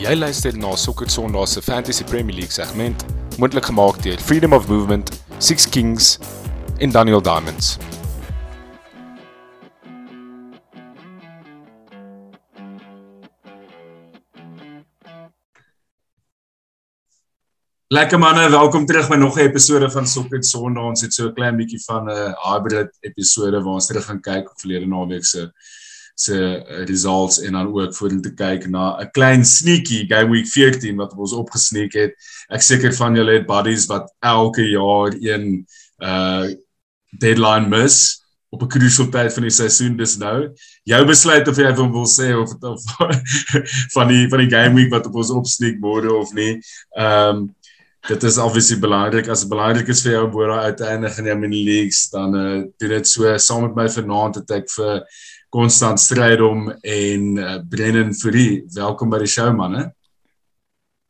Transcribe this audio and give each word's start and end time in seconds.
Jy 0.00 0.14
luister 0.16 0.56
na 0.56 0.70
Sokker 0.80 1.10
Sondag 1.12 1.48
se 1.52 1.60
Fantasy 1.60 2.04
Premier 2.08 2.32
League 2.32 2.54
segment, 2.56 3.02
moontlik 3.36 3.66
gemaak 3.68 3.98
deur 4.00 4.16
Freedom 4.24 4.54
of 4.56 4.64
Movement, 4.68 5.10
Six 5.38 5.66
Kings 5.68 6.14
en 6.80 6.88
Daniel 6.90 7.20
Diamonds. 7.20 7.74
Lekker 17.92 18.18
manne, 18.18 18.48
welkom 18.48 18.86
terug 18.86 19.08
by 19.12 19.20
nog 19.20 19.36
'n 19.36 19.52
episode 19.52 19.90
van 19.90 20.06
Sokker 20.06 20.44
Sondag. 20.44 20.84
Ons 20.84 21.02
het 21.02 21.12
so 21.12 21.28
'n 21.28 21.34
klein 21.34 21.56
bietjie 21.56 21.84
van 21.84 22.08
'n 22.08 22.32
hybrid 22.40 22.88
episode 23.00 23.62
waar 23.62 23.74
ons 23.74 23.86
terug 23.86 24.04
gaan 24.04 24.20
kyk 24.20 24.50
op 24.50 24.60
verlede 24.60 24.86
naweek 24.86 25.24
se 25.24 25.52
se 26.20 26.38
results 26.88 27.40
en 27.40 27.56
dan 27.56 27.72
ook 27.72 27.94
vorentoe 27.96 28.32
kyk 28.36 28.66
na 28.68 29.00
'n 29.00 29.10
klein 29.16 29.44
sneaky 29.44 30.06
game 30.08 30.30
week 30.30 30.46
14 30.46 30.96
wat 30.96 31.14
ons 31.16 31.32
opgesneek 31.32 31.92
het. 31.94 32.12
Ek 32.48 32.62
seker 32.62 32.92
van 32.92 33.16
julle 33.16 33.38
het 33.38 33.46
buddies 33.46 33.86
wat 33.86 34.12
elke 34.20 34.68
jaar 34.68 35.14
een 35.16 35.66
uh 35.98 36.48
deadline 37.18 37.68
mis 37.68 38.20
op 38.50 38.62
'n 38.62 38.68
crucial 38.68 39.08
tyd 39.08 39.32
van 39.32 39.42
die 39.42 39.50
seisoen 39.50 39.96
dis 39.96 40.16
nou. 40.16 40.52
Jou 40.84 41.04
besluit 41.06 41.48
of 41.48 41.56
jy 41.56 41.72
wil 41.74 42.06
sê 42.06 42.34
of 42.34 42.50
of 42.60 42.82
van 43.96 44.08
die 44.08 44.28
van 44.28 44.38
die 44.38 44.50
game 44.50 44.74
week 44.74 44.90
wat 44.90 45.06
op 45.06 45.14
ons 45.14 45.30
opsneek 45.30 45.78
môre 45.80 46.12
of 46.12 46.32
nie. 46.32 46.60
Um, 46.98 47.54
dit 48.08 48.22
is 48.22 48.38
obviously 48.38 48.78
belangrik 48.80 49.28
as 49.28 49.44
belangrik 49.48 49.88
is 49.88 50.00
vir 50.02 50.12
jou 50.12 50.24
om 50.24 50.32
boere 50.32 50.60
uiteindelik 50.64 51.18
in 51.18 51.28
die 51.28 51.34
mini 51.36 51.64
leagues 51.64 52.08
dan 52.12 52.34
uh, 52.34 52.62
doen 52.80 52.94
dit 52.96 53.08
so 53.08 53.36
saam 53.38 53.66
met 53.66 53.76
my 53.76 53.88
vanaand 53.92 54.40
het 54.40 54.54
ek 54.56 54.70
vir 54.72 55.02
konstant 55.50 56.00
stryd 56.00 56.40
om 56.40 56.68
en 56.70 57.24
uh, 57.38 57.56
Brennan 57.70 58.14
Fourie 58.14 58.64
welkom 58.74 59.10
by 59.10 59.22
die 59.24 59.30
show 59.30 59.50
manne 59.54 59.90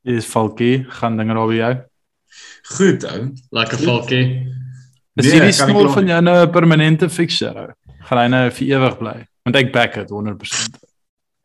Dis 0.07 0.27
Falkie 0.27 0.87
gaan 1.01 1.19
dinge 1.21 1.37
daar 1.37 1.51
by 1.51 1.59
jou 1.59 1.75
Goed 2.77 3.05
ou 3.11 3.21
lekker 3.61 3.85
Falkie 3.85 4.25
Dis 5.19 5.33
nee, 5.33 5.51
die 5.51 5.53
smol 5.53 5.91
van 5.93 6.09
jou 6.09 6.21
'n 6.23 6.51
permanente 6.55 7.09
fixture 7.09 7.67
ou 7.67 7.75
gaan 8.11 8.19
hy 8.19 8.29
nou 8.33 8.47
vir 8.57 8.71
ewig 8.75 8.95
bly? 8.99 9.19
Want 9.45 9.59
ek 9.61 9.75
back 9.75 9.99
it 10.01 10.11
100% 10.11 10.81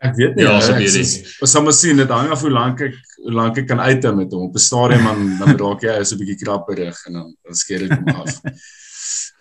Ek 0.06 0.16
weet 0.20 0.36
nie 0.38 0.44
ja, 0.44 0.58
asseblief. 0.60 1.30
Ons 1.42 1.54
sal 1.56 1.64
maar 1.66 1.74
sien. 1.74 1.98
Dit 1.98 2.12
hang 2.12 2.32
af 2.34 2.42
hoe 2.44 2.52
lank 2.54 2.82
ek 2.84 2.98
hoe 3.24 3.34
lank 3.34 3.58
ek 3.62 3.70
kan 3.70 3.80
uithou 3.82 4.12
met 4.18 4.34
hom. 4.36 4.50
Op 4.50 4.58
'n 4.58 4.62
stadium 4.62 5.08
dan 5.08 5.22
dan 5.40 5.58
raak 5.62 5.86
jy 5.88 5.94
so 6.04 6.16
'n 6.16 6.20
bietjie 6.20 6.42
krapperig 6.44 6.98
en 7.08 7.14
dan 7.14 7.30
dan 7.46 7.56
skeer 7.56 7.86
dit 7.86 7.94
hom 7.96 8.10
af. 8.22 8.42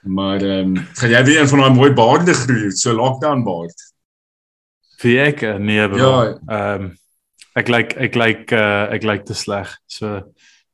Maar 0.05 0.43
ehm 0.43 0.77
um, 0.77 0.87
gaan 1.01 1.11
jy 1.11 1.23
weer 1.25 1.41
een 1.41 1.49
van 1.49 1.65
daai 1.65 1.75
mooi 1.75 1.93
baarde 1.93 2.35
groei, 2.35 2.71
so 2.71 2.93
lockdown 2.93 3.45
baard? 3.45 3.87
Vir 5.01 5.21
ek 5.27 5.43
nee, 5.59 5.89
bro. 5.89 6.13
Ja. 6.13 6.39
Ehm 6.49 6.85
um, 6.85 6.93
ek 7.55 7.69
lyk 7.71 7.95
like, 7.95 7.99
ek 8.03 8.15
lyk 8.15 8.39
like, 8.39 8.57
uh, 8.57 8.87
ek 8.91 9.03
lyk 9.03 9.11
like 9.11 9.25
te 9.31 9.35
sleg. 9.35 9.71
So 9.87 10.21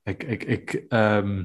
ek 0.08 0.24
ek 0.24 0.46
ek 0.56 0.76
ehm 0.88 1.32
um, 1.32 1.40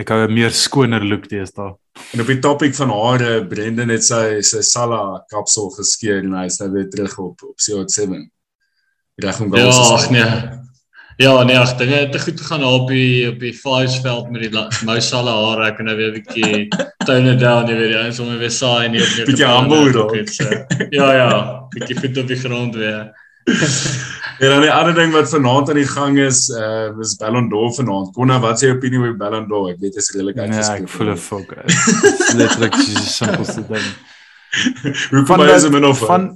ek 0.00 0.08
hou 0.08 0.24
'n 0.24 0.34
meer 0.34 0.50
skoner 0.50 1.04
look 1.04 1.28
deesdae. 1.28 1.74
En 2.14 2.20
op 2.20 2.26
die 2.26 2.38
topik 2.38 2.74
van 2.74 2.90
hare, 2.90 3.46
Brendan 3.46 3.90
het 3.92 4.04
sy 4.04 4.40
sy 4.46 4.62
Sala 4.64 5.24
kapsel 5.28 5.70
geskeur 5.76 6.24
en 6.24 6.36
hy 6.38 6.46
is 6.46 6.58
nou 6.60 6.70
weer 6.72 6.88
terug 6.88 7.18
op 7.18 7.42
op 7.42 7.56
CO7. 7.60 8.22
Reg 9.20 9.40
om 9.40 9.52
gous. 9.52 9.76
Ja, 9.76 9.94
ag 9.96 10.10
nee. 10.10 10.60
Ja, 11.20 11.42
nee, 11.42 11.58
ag, 11.58 11.74
dinge 11.76 11.94
het 11.94 12.14
goed 12.20 12.40
gegaan 12.40 12.62
op 12.64 12.88
die 12.88 13.28
op 13.28 13.40
die 13.40 13.52
Firesveld 13.52 14.30
met 14.32 14.46
die 14.46 14.62
Mo 14.88 14.94
Sala 15.04 15.34
hare. 15.36 15.66
Ek 15.68 15.76
kan 15.76 15.84
nou 15.84 15.96
weer 15.98 16.14
'n 16.14 16.16
bietjie 16.16 16.68
tone 17.04 17.34
down, 17.36 17.68
jy 17.68 17.76
weet, 17.76 17.92
ja, 17.92 18.04
sommer 18.10 18.38
weer 18.40 18.50
saai 18.50 18.86
en 18.86 18.92
nie 18.92 19.02
op 19.02 19.10
nie. 19.16 19.26
Bietjie 19.28 19.46
aanbou 19.46 19.92
daar. 19.92 20.16
Ja, 20.88 21.12
ja, 21.12 21.60
bietjie 21.76 21.98
voet 22.00 22.22
op 22.24 22.26
die 22.26 22.40
grond 22.40 22.74
weer. 22.74 23.12
En 24.40 24.48
dan 24.52 24.64
die 24.64 24.72
ander 24.72 24.94
ding 24.94 25.12
wat 25.12 25.28
vanaand 25.28 25.68
aan 25.68 25.82
die 25.82 25.92
gang 25.92 26.18
is, 26.18 26.48
uh 26.48 26.88
is 27.04 27.16
Ballon 27.20 27.52
d'Or 27.52 27.68
vanaand. 27.74 28.14
Konna, 28.16 28.40
wat 28.40 28.56
is 28.56 28.64
jou 28.64 28.72
opinie 28.76 28.98
oor 28.98 29.16
Ballon 29.16 29.48
d'Or? 29.48 29.68
Ek 29.74 29.80
weet 29.80 29.92
dit 29.92 30.00
is 30.00 30.10
redelik 30.16 30.38
uitgeskryf. 30.38 30.78
Ja, 30.78 30.84
ek 30.84 30.88
voel 30.88 31.10
'n 31.12 31.16
fok. 31.16 31.52
Letterlik 32.32 32.80
so 32.80 33.00
simpel 33.04 33.44
so 33.44 33.60
ding. 33.68 33.92
Hoe 35.10 35.24
kom 35.28 35.44
jy 35.44 35.58
so 35.58 35.68
min 35.68 35.84
of 35.84 36.00
van 36.00 36.32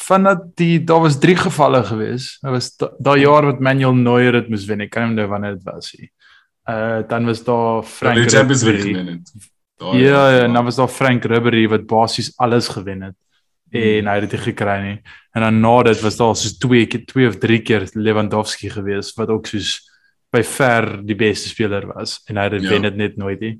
van 0.00 0.26
dat 0.26 0.44
die 0.56 0.84
daar 0.84 1.04
was 1.04 1.18
drie 1.18 1.36
gevalle 1.36 1.82
gewees. 1.84 2.38
Daar 2.40 2.56
was 2.56 2.72
daai 2.98 3.20
jaar 3.20 3.44
wat 3.50 3.60
Manuel 3.60 3.94
Neuer 3.94 4.32
dit 4.32 4.48
moes 4.48 4.66
wen. 4.68 4.80
Ek 4.86 4.90
kan 4.94 5.08
nie 5.08 5.14
onthou 5.14 5.28
wanneer 5.32 5.58
dit 5.58 5.66
was 5.68 5.92
nie. 5.98 6.10
Uh 6.70 7.00
dan 7.08 7.26
was 7.28 7.44
daar 7.44 7.82
Frank 7.82 8.30
Ribery. 8.30 9.20
Ja, 9.80 9.96
ja, 9.96 10.42
en 10.44 10.52
dan 10.52 10.64
was 10.64 10.76
daar 10.76 10.88
Frank 10.88 11.24
Ribery 11.24 11.68
wat 11.68 11.86
basies 11.86 12.32
alles 12.36 12.68
gewen 12.68 13.02
het 13.02 13.16
en 13.70 14.08
hy 14.10 14.16
het 14.18 14.30
dit 14.30 14.40
gekry 14.40 14.78
nie. 14.82 14.98
En 15.32 15.44
dan 15.46 15.60
na 15.62 15.82
dit 15.86 16.00
was 16.02 16.16
daar 16.18 16.36
so 16.36 16.58
twee 16.58 16.86
keer 16.86 17.04
twee 17.06 17.28
of 17.28 17.38
drie 17.38 17.60
keer 17.62 17.86
Lewandowski 17.94 18.70
gewees 18.70 19.12
wat 19.14 19.30
ook 19.30 19.46
soos 19.46 19.78
by 20.30 20.42
ver 20.46 21.00
die 21.06 21.16
beste 21.18 21.48
speler 21.48 21.86
was 21.90 22.20
en 22.26 22.38
hy 22.38 22.48
het 22.50 22.62
ja. 22.62 22.70
wen 22.70 22.88
dit 22.88 22.96
net 22.96 23.16
nooit 23.16 23.40
nie. 23.40 23.58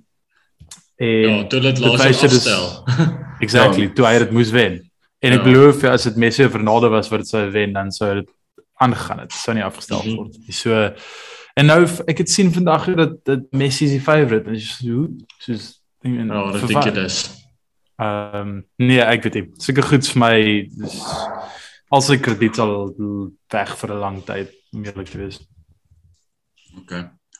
En 1.00 1.08
ja, 1.08 1.44
toe 1.46 1.60
dit 1.60 1.78
laas 1.78 2.22
afstel. 2.24 2.66
exactly, 3.44 3.86
ja. 3.88 3.92
toe 3.94 4.06
hy 4.06 4.18
dit 4.18 4.34
moes 4.34 4.50
wen. 4.54 4.80
En 5.20 5.34
ek 5.36 5.42
ja. 5.44 5.50
glo 5.50 5.72
vir 5.76 5.90
as 5.92 6.06
dit 6.08 6.16
Messi 6.16 6.44
of 6.46 6.54
Ronaldo 6.56 6.88
was 6.92 7.10
wat 7.12 7.24
dit 7.24 7.28
sou 7.28 7.42
wen 7.52 7.74
dan 7.76 7.92
sou 7.92 8.08
dit 8.22 8.30
aangegaan 8.80 9.20
het. 9.24 9.34
Sou 9.36 9.54
nie 9.56 9.64
afgestel 9.64 10.00
mm 10.02 10.08
-hmm. 10.08 10.16
word. 10.16 10.54
So 10.56 10.94
en 11.54 11.66
nou 11.66 11.82
ek 12.06 12.18
het 12.24 12.30
sien 12.30 12.52
vandag 12.52 12.88
dat 12.96 13.24
dit 13.24 13.52
Messi 13.52 13.84
is 13.84 13.90
die 13.90 14.00
favourite 14.00 14.50
en 14.50 14.60
so 14.60 15.08
soos 15.38 15.82
ding 16.00 16.18
en 16.18 16.32
Ja, 16.32 16.46
ek 16.56 16.66
dink 16.66 16.88
dit 16.88 16.96
is. 17.04 17.18
Ehm 18.00 18.48
um, 18.48 18.66
nee, 18.76 19.00
ek 19.00 19.22
weet 19.22 19.34
nie. 19.34 19.46
Seker 19.56 19.82
goed 19.82 20.08
vir 20.08 20.18
my 20.18 20.36
dis 20.72 20.96
al 21.90 22.00
sy 22.00 22.16
krediet 22.16 22.56
sal 22.56 22.94
weg 23.52 23.76
vir 23.76 23.90
'n 23.90 24.00
lang 24.00 24.24
tyd 24.24 24.48
om 24.72 24.84
eerlik 24.84 25.10
te 25.10 25.18
wees. 25.18 25.40
OK. 26.78 26.92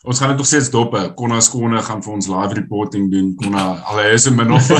Ons 0.02 0.18
gaan 0.18 0.28
dit 0.28 0.36
nog 0.36 0.46
steeds 0.46 0.70
dop. 0.70 0.96
Konna 1.16 1.40
skone 1.40 1.82
gaan 1.82 2.02
vir 2.02 2.12
ons 2.12 2.28
live 2.28 2.54
reporting 2.54 3.10
doen. 3.10 3.34
Konna 3.36 3.80
al 3.84 4.00
is 4.00 4.26
in 4.26 4.34
min 4.36 4.52
of 4.52 4.68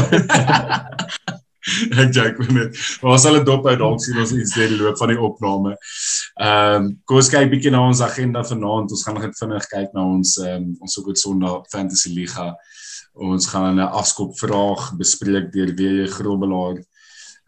ek 2.24 2.36
kon 2.38 2.52
net. 2.56 2.76
Ons 3.04 3.24
sal 3.24 3.36
dit 3.36 3.46
dop 3.48 3.66
hou 3.68 3.76
dalk 3.76 4.00
sien 4.00 4.18
ons 4.20 4.32
iets 4.32 4.54
deur 4.56 4.70
die 4.72 4.78
loop 4.80 4.98
van 5.00 5.12
die 5.12 5.20
opname. 5.20 5.74
Ehm 6.40 6.76
um, 6.76 6.90
kom 7.04 7.20
ons 7.20 7.30
kyk 7.32 7.50
bietjie 7.52 7.72
na 7.74 7.82
ons 7.84 8.00
agenda 8.04 8.42
vanaand. 8.46 8.92
Ons 8.96 9.04
gaan 9.06 9.18
net 9.20 9.36
vinnig 9.38 9.66
kyk 9.72 9.96
na 9.96 10.06
ons 10.16 10.36
ehm 10.40 10.70
um, 10.70 10.70
ons 10.80 10.96
so 10.96 11.04
goed 11.04 11.20
Sondag 11.20 11.66
Fantasy 11.72 12.14
Liga. 12.16 12.54
Ons 13.14 13.50
gaan 13.52 13.76
'n 13.76 13.90
afskop 14.00 14.38
vraag 14.38 14.92
bespreek 14.96 15.52
deur 15.52 15.74
weer 15.76 16.08
Grobbelaar. 16.08 16.80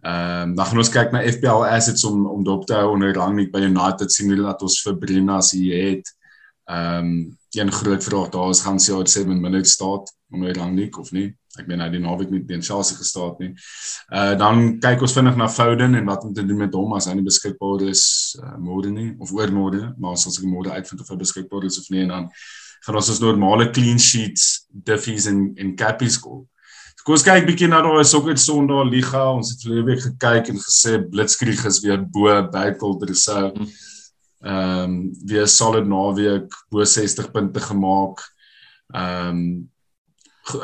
Ehm 0.03 0.51
um, 0.51 0.55
dan 0.57 0.67
gaan 0.67 0.83
ons 0.85 0.93
kyk 0.93 1.13
na 1.13 1.25
FPL 1.33 1.65
assets 1.73 2.05
om 2.05 2.27
om 2.27 2.45
dop 2.45 2.67
te 2.67 2.75
hou 2.75 2.93
onder 2.93 3.15
Rangnick 3.15 3.53
by 3.53 3.65
United 3.65 4.13
sien 4.13 4.31
hulle 4.31 4.45
dat 4.45 4.63
ons 4.63 4.83
vir 4.83 4.99
Brinas 4.99 5.53
hier 5.57 5.79
het. 5.89 6.17
Ehm 6.69 7.07
um, 7.07 7.39
een 7.53 7.73
groot 7.73 8.05
vraag 8.05 8.29
daar 8.33 8.51
is 8.51 8.65
gaan 8.65 8.81
sy 8.81 8.93
oor 8.93 9.09
7 9.09 9.41
minute 9.41 9.69
staat 9.69 10.13
onder 10.33 10.57
Rangnick 10.57 10.99
of 10.99 11.13
nie? 11.13 11.37
Ek 11.61 11.67
meen 11.69 11.83
hy 11.85 11.89
die 11.93 12.01
naweek 12.01 12.31
nie 12.33 12.41
teen 12.49 12.63
Chelsea 12.65 12.97
gestaat 12.97 13.41
nie. 13.43 13.51
Uh 14.09 14.33
dan 14.41 14.79
kyk 14.81 15.05
ons 15.05 15.17
vinnig 15.17 15.37
na 15.37 15.51
Foden 15.53 15.99
en 15.99 16.09
wat 16.09 16.25
om 16.25 16.33
te 16.35 16.45
doen 16.47 16.63
met 16.65 16.77
hom 16.77 16.95
as 16.97 17.11
hy 17.11 17.19
nie 17.19 17.27
beskikbaar 17.27 17.85
is 17.91 18.05
uh, 18.41 18.57
môre 18.57 18.93
nie 18.93 19.11
of 19.21 19.35
oor 19.37 19.53
môre, 19.53 19.91
maar 20.01 20.17
as 20.17 20.25
ons 20.31 20.41
ek 20.41 20.49
môre 20.49 20.73
uitvind 20.73 21.05
of 21.05 21.11
hy 21.13 21.19
beskikbaar 21.21 21.69
is 21.69 21.77
of 21.83 21.91
nie 21.93 22.07
en 22.07 22.15
dan 22.17 22.31
gaan 22.87 22.99
ons 22.99 23.11
ons 23.13 23.21
normale 23.23 23.69
clean 23.75 24.01
sheets, 24.01 24.65
diffies 24.73 25.29
en 25.31 25.51
en 25.61 25.77
cappies 25.79 26.17
kom. 26.23 26.47
So 26.97 27.05
kom 27.07 27.17
ons 27.19 27.27
kyk 27.27 27.47
bietjie 27.49 27.69
na 27.69 27.83
daai 27.85 28.05
Sokker 28.07 28.39
Sondag 28.41 28.89
liga. 28.89 29.27
Ons 29.35 29.53
het 29.53 29.65
verlede 29.67 29.89
week 29.91 30.05
gekyk 30.07 30.53
en 30.53 30.61
gesê 30.63 30.99
Blitzkrieg 31.13 31.65
is 31.69 31.83
weer 31.85 32.01
bo 32.01 32.33
Battle 32.53 32.97
Dressel. 33.01 33.53
Hmm. 33.57 33.73
Ehm 34.43 34.85
um, 34.85 34.95
weer 35.29 35.47
solid 35.47 35.87
naweek 35.87 36.55
bo 36.73 36.85
60 36.85 37.29
punte 37.35 37.61
gemaak. 37.61 38.25
Ehm 38.95 39.37
um, 39.37 39.72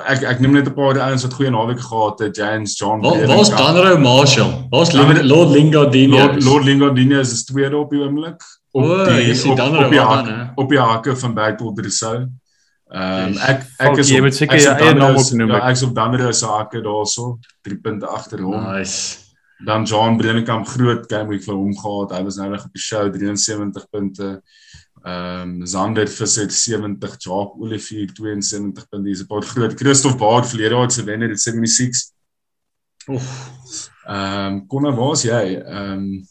ek 0.07 0.23
ek 0.23 0.41
neem 0.41 0.53
net 0.59 0.69
'n 0.69 0.75
paar 0.75 0.99
ouens 0.99 1.23
wat 1.23 1.35
goeie 1.35 1.51
naweek 1.51 1.81
gehad 1.81 2.19
het. 2.19 2.37
James 2.37 2.79
John. 2.79 3.01
Waar's 3.03 3.51
Danro 3.51 3.99
Marshall? 3.99 4.67
Waar's 4.71 4.93
Lord 4.93 5.51
Lingardino? 5.51 6.17
Lord, 6.17 6.43
Lord 6.43 6.65
Lingardino 6.65 7.21
is 7.21 7.45
tweede 7.45 7.77
op 7.77 7.91
die 7.91 8.01
oomblik 8.03 8.43
op 8.71 8.83
oh, 8.85 9.07
die 9.07 9.51
op, 9.51 9.59
op, 9.59 9.85
op, 9.85 9.91
die 9.91 10.01
hakke, 10.01 10.53
op 10.55 10.69
die 10.69 10.81
hakke 10.81 11.17
van 11.17 11.35
Bergpool 11.35 11.73
Dressel. 11.73 12.29
Ehm 12.89 13.33
um, 13.35 13.39
ek 13.45 13.65
ek 13.85 13.99
is 14.01 14.11
jy 14.13 14.21
moet 14.25 14.37
seker 14.37 14.61
jou 14.61 14.75
eie 14.75 14.95
naam 14.97 15.17
opnoem. 15.21 15.51
Ja, 15.53 15.65
ek 15.69 15.77
is 15.77 15.85
op 15.85 15.95
Danro 15.97 16.31
se 16.33 16.49
hakke 16.49 16.81
daarso, 16.85 17.35
3 17.67 17.81
punte 17.85 18.09
agter 18.09 18.45
hom. 18.45 18.61
Nice. 18.73 19.27
Dan 19.65 19.85
John 19.91 20.17
Brennekamp 20.17 20.69
groot 20.71 21.09
game 21.11 21.33
week 21.33 21.43
vir 21.45 21.57
hom 21.57 21.75
gehad. 21.77 22.15
Hy 22.17 22.23
was 22.25 22.39
nou 22.39 22.49
net 22.53 22.65
op 22.65 22.73
die 22.73 22.83
show 22.83 23.09
73 23.13 23.89
punte. 23.91 24.29
Ehm 25.09 25.51
um, 25.61 25.67
Zander 25.67 26.07
Visser 26.09 26.51
70, 26.51 27.17
Jacques 27.25 27.57
Olivier 27.63 28.07
72 28.13 28.89
punte. 28.91 29.05
Dis 29.09 29.23
'n 29.23 29.27
paar 29.27 29.43
groot. 29.43 29.77
Christof 29.81 30.17
Baard 30.21 30.49
verlede 30.49 30.75
jaar 30.75 30.91
se 30.91 31.05
wenner 31.05 31.29
het 31.29 31.41
76. 31.41 32.11
Oef. 33.09 33.29
Ehm 34.07 34.65
um, 34.69 34.83
nou 34.83 34.95
waar's 34.95 35.23
jy? 35.23 35.45
Ehm 35.65 35.93
um, 35.93 36.27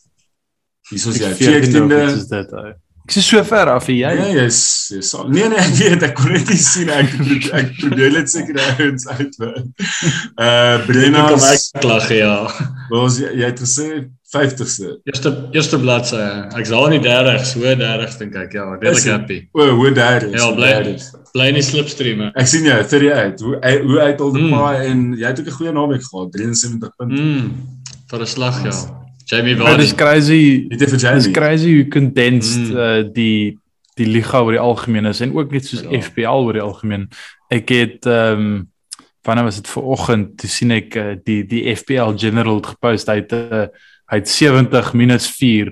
Wie 0.90 1.00
sou 1.00 1.14
jy 1.14 1.32
14de 1.36 2.04
is 2.16 2.28
dit 2.28 2.52
ou. 2.54 2.74
Ek 3.08 3.16
is 3.16 3.28
so 3.28 3.40
ver 3.48 3.70
af 3.72 3.86
hier. 3.88 4.12
Ja, 4.20 4.26
jy's 4.36 4.88
jy's 4.92 5.14
al. 5.16 5.30
Nee 5.32 5.48
nee, 5.48 5.60
ek 5.64 5.76
weet 5.80 6.02
ek 6.10 6.16
kon 6.20 6.34
nie 6.36 6.58
sien 6.60 6.90
ek 6.92 7.14
probeer- 7.16 7.54
ek 7.62 7.70
probeer 7.80 8.12
net 8.18 8.32
seker 8.32 8.60
ouens 8.76 9.06
uitwin. 9.08 9.70
Uh 10.36 10.76
Brenna 10.90 11.24
kom 11.30 11.46
ek 11.48 11.88
lag 11.88 12.10
ja. 12.12 12.34
was 12.92 13.22
jy, 13.22 13.32
jy 13.40 13.48
het 13.48 13.64
gesê 13.64 13.88
50ste. 14.36 15.00
Eerste 15.08 15.48
eerste 15.56 15.80
bladsy. 15.80 16.20
Ek's 16.60 16.72
al 16.76 16.90
in 16.92 16.98
die 17.02 17.10
30s, 17.10 17.54
so 17.54 17.60
30s 17.80 18.18
dink 18.20 18.36
ek. 18.36 18.52
Ja, 18.58 18.66
Is 18.74 18.82
redelik 18.82 19.06
happy. 19.14 19.38
O, 19.56 19.68
hoe 19.80 19.92
daar 19.96 20.24
is. 20.26 20.34
Ja, 20.36 20.48
hoe 20.50 20.56
bly 20.58 20.94
is. 20.94 21.12
bly 21.32 21.48
in 21.48 21.54
die 21.60 21.64
slipstream. 21.64 22.20
hè. 22.26 22.30
Ek 22.36 22.48
sien 22.48 22.64
jou 22.68 22.76
38. 22.76 23.40
Hoe 23.46 23.58
hy- 23.62 23.82
hoe 23.86 24.00
uit 24.00 24.22
al 24.22 24.32
die 24.34 24.44
Mm. 24.44 24.50
paai 24.52 24.88
en 24.88 25.14
jy 25.18 25.26
het 25.28 25.40
ook 25.40 25.48
'n 25.48 25.52
goeie 25.60 25.72
naweek 25.72 26.04
gehad, 26.04 26.32
73 26.32 26.96
punte. 26.98 27.22
Mm. 27.22 27.52
Vir 28.10 28.20
'n 28.22 28.26
slag 28.26 28.64
ja. 28.64 28.72
Jamie 29.26 29.56
Ja, 29.56 29.64
Vardy. 29.64 29.94
crazy. 29.96 30.68
Dit 30.70 30.82
is 30.82 30.90
vir 30.90 30.98
Dis 31.00 31.02
Jamie. 31.02 31.32
crazy 31.32 31.74
hoe 31.76 31.88
condensed 31.88 32.70
Mm. 32.72 32.78
uh, 32.78 33.04
die 33.14 33.58
die 33.96 34.06
liga 34.06 34.42
oor 34.42 34.52
die 34.52 34.60
algemeen 34.60 35.06
is 35.06 35.22
en 35.22 35.34
ook 35.36 35.52
net 35.52 35.66
soos 35.66 35.82
Ja. 35.82 35.90
FPL 36.02 36.44
oor 36.46 36.54
die 36.54 36.62
algemeen. 36.62 37.10
Ek 37.50 37.70
het 37.70 38.06
ehm 38.06 38.40
um, 38.40 38.70
wanneer 39.24 39.44
was 39.46 39.56
dit 39.56 39.68
vanoggend 39.68 40.38
toe 40.38 40.50
sien 40.50 40.72
ek 40.72 40.96
uh, 40.96 41.16
die 41.24 41.44
die 41.46 41.76
FPL 41.76 42.14
general 42.16 42.62
gepost 42.62 43.08
hy 43.08 43.16
het 43.16 43.34
uh, 43.34 43.66
hy 44.12 44.18
het 44.22 44.30
70 44.30 44.94
minus 44.94 45.28
4 45.38 45.68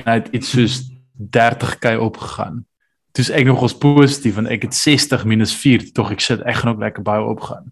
en 0.00 0.06
hy 0.06 0.16
het 0.20 0.28
iets 0.32 0.50
soos 0.50 0.80
30k 1.36 1.96
opgegaan. 2.00 2.64
Dis 3.12 3.30
ek 3.30 3.44
nog 3.46 3.62
ons 3.62 3.74
positief 3.74 4.36
en 4.38 4.46
ek 4.46 4.62
het 4.68 4.74
60 4.74 5.24
minus 5.24 5.52
4 5.56 5.92
tog 5.92 6.12
ek 6.12 6.20
sit 6.20 6.40
ek 6.46 6.56
gaan 6.62 6.74
ook 6.74 6.80
lekker 6.80 7.02
baie 7.02 7.22
opgaan. 7.24 7.70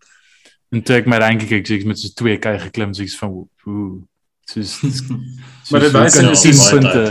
En 0.72 0.82
toe 0.82 0.96
ek 0.96 1.06
my 1.06 1.16
ranking 1.16 1.48
kyk, 1.48 1.66
sê 1.68 1.78
ek 1.78 1.86
met 1.86 1.98
so 1.98 2.08
2k 2.12 2.58
geklim, 2.66 2.92
sê 2.92 3.02
ek 3.06 3.14
van 3.20 3.30
hoe 3.64 4.02
soos 4.50 4.80
Maar 5.70 5.80
dit 5.86 5.92
wys 5.92 6.14
jy 6.14 6.20
jy 6.20 6.24
kan 6.24 6.32
is 6.32 6.42
10 6.42 6.58
baie 6.58 6.72
punte. 6.74 7.06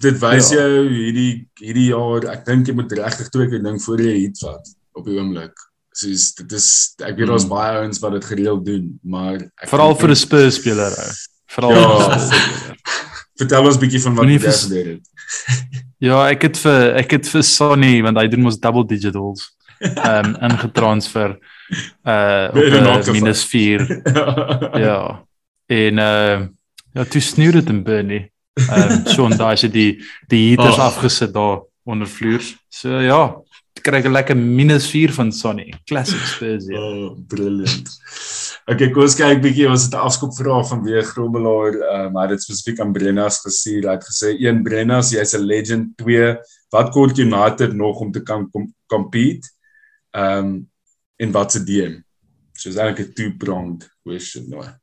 Dit 0.00 0.18
wys 0.22 0.48
Ja. 0.50 0.56
jou 0.62 0.88
hierdie 0.88 1.32
hierdie 1.60 1.88
jaar, 1.90 2.24
ek 2.32 2.44
dink 2.46 2.66
jy 2.68 2.74
moet 2.74 2.92
regtig 2.92 3.28
twee 3.32 3.48
keer 3.48 3.62
ding 3.62 3.80
voor 3.82 4.00
jy 4.00 4.14
hit 4.26 4.38
vat 4.40 4.72
op 4.96 5.04
die 5.04 5.18
oomblik. 5.18 5.52
Soos 5.92 6.30
dit 6.38 6.52
is 6.56 6.94
ek 7.04 7.16
weet 7.18 7.28
daar's 7.28 7.44
Mm. 7.44 7.48
baie 7.52 7.76
ouens 7.82 7.98
wat 8.00 8.12
dit 8.12 8.24
gereeld 8.24 8.64
doen, 8.64 8.98
maar 9.04 9.38
Veral 9.68 9.94
vir 9.94 10.10
'n 10.10 10.16
Spurs 10.16 10.54
speler 10.56 10.92
ou. 10.96 11.12
Veral 11.54 11.72
Ja. 11.76 12.18
speler. 12.18 12.76
Vertel 13.42 13.66
ons 13.66 13.78
bietjie 13.80 14.00
van 14.04 14.14
wat 14.14 14.28
jy 14.30 14.38
vers- 14.40 14.62
gebeur 14.66 14.86
het. 14.96 15.08
Ja, 16.02 16.16
ek 16.28 16.42
het 16.48 16.56
vir 16.58 16.96
ek 16.98 17.12
het 17.14 17.28
vir 17.30 17.42
Sonny 17.46 18.00
want 18.02 18.18
hy 18.18 18.24
doen 18.28 18.42
mos 18.42 18.56
double 18.58 18.82
digitals. 18.90 19.44
Ehm 19.82 20.32
um, 20.32 20.50
ingetransfer 20.50 21.36
uh 22.06 22.48
op 22.52 23.06
minus 23.14 23.44
4. 23.50 23.84
Ja. 24.82 25.22
En 25.70 25.98
uh 26.02 26.40
ja, 26.92 27.04
toe 27.08 27.20
sneeu 27.24 27.52
dit 27.54 27.70
in 27.70 27.82
Burnley. 27.86 28.30
Ehm 28.58 28.90
um, 28.90 29.06
so 29.06 29.24
en 29.30 29.36
daai 29.38 29.54
is 29.54 29.60
dit 29.68 29.72
die 29.72 29.92
die 30.28 30.42
heaters 30.50 30.76
Oh. 30.78 30.84
afgesit 30.90 31.32
daar 31.34 31.62
onder 31.84 32.06
vloers. 32.10 32.50
So 32.68 32.98
ja, 33.00 33.22
ek 33.78 33.82
kry 33.86 34.02
'n 34.02 34.12
lekker 34.12 34.36
minus 34.36 34.90
4 34.90 35.12
van 35.14 35.32
Sonny. 35.32 35.72
Classic 35.86 36.18
Spurs 36.34 36.66
ja. 36.66 36.78
Oh, 36.82 37.14
brilliant. 37.28 37.88
Okay, 38.62 38.92
kom 38.94 39.02
ons 39.02 39.16
kyk 39.18 39.40
bietjie, 39.42 39.64
ons 39.66 39.84
het 39.88 39.94
'n 39.94 40.04
afskop 40.06 40.36
vraag 40.38 40.68
van 40.68 40.82
weer 40.84 41.02
Grobbelaar, 41.02 41.74
uh, 41.74 42.10
maar 42.14 42.28
dit 42.28 42.42
spesifiek 42.42 42.78
aan 42.80 42.92
Brennas 42.92 43.40
gestuur. 43.42 43.88
Hy 43.88 43.94
het 43.96 44.06
gesê: 44.06 44.38
"Een 44.38 44.62
Brennas, 44.62 45.10
jy's 45.10 45.34
'n 45.34 45.42
legend. 45.42 45.96
Twee, 45.96 46.36
wat 46.70 46.92
kort 46.92 47.18
United 47.18 47.74
nog 47.74 47.98
om 47.98 48.12
te 48.12 48.22
kan 48.22 48.50
kom 48.50 48.72
compete?" 48.86 49.48
Ehm 50.14 50.38
um, 50.38 50.70
en 51.16 51.32
wat 51.32 51.52
se 51.52 51.64
DM? 51.64 52.02
So 52.52 52.68
is 52.68 52.76
eintlik 52.76 53.08
'n 53.08 53.12
two-pronged 53.12 53.90
question 54.04 54.48
nou. 54.48 54.81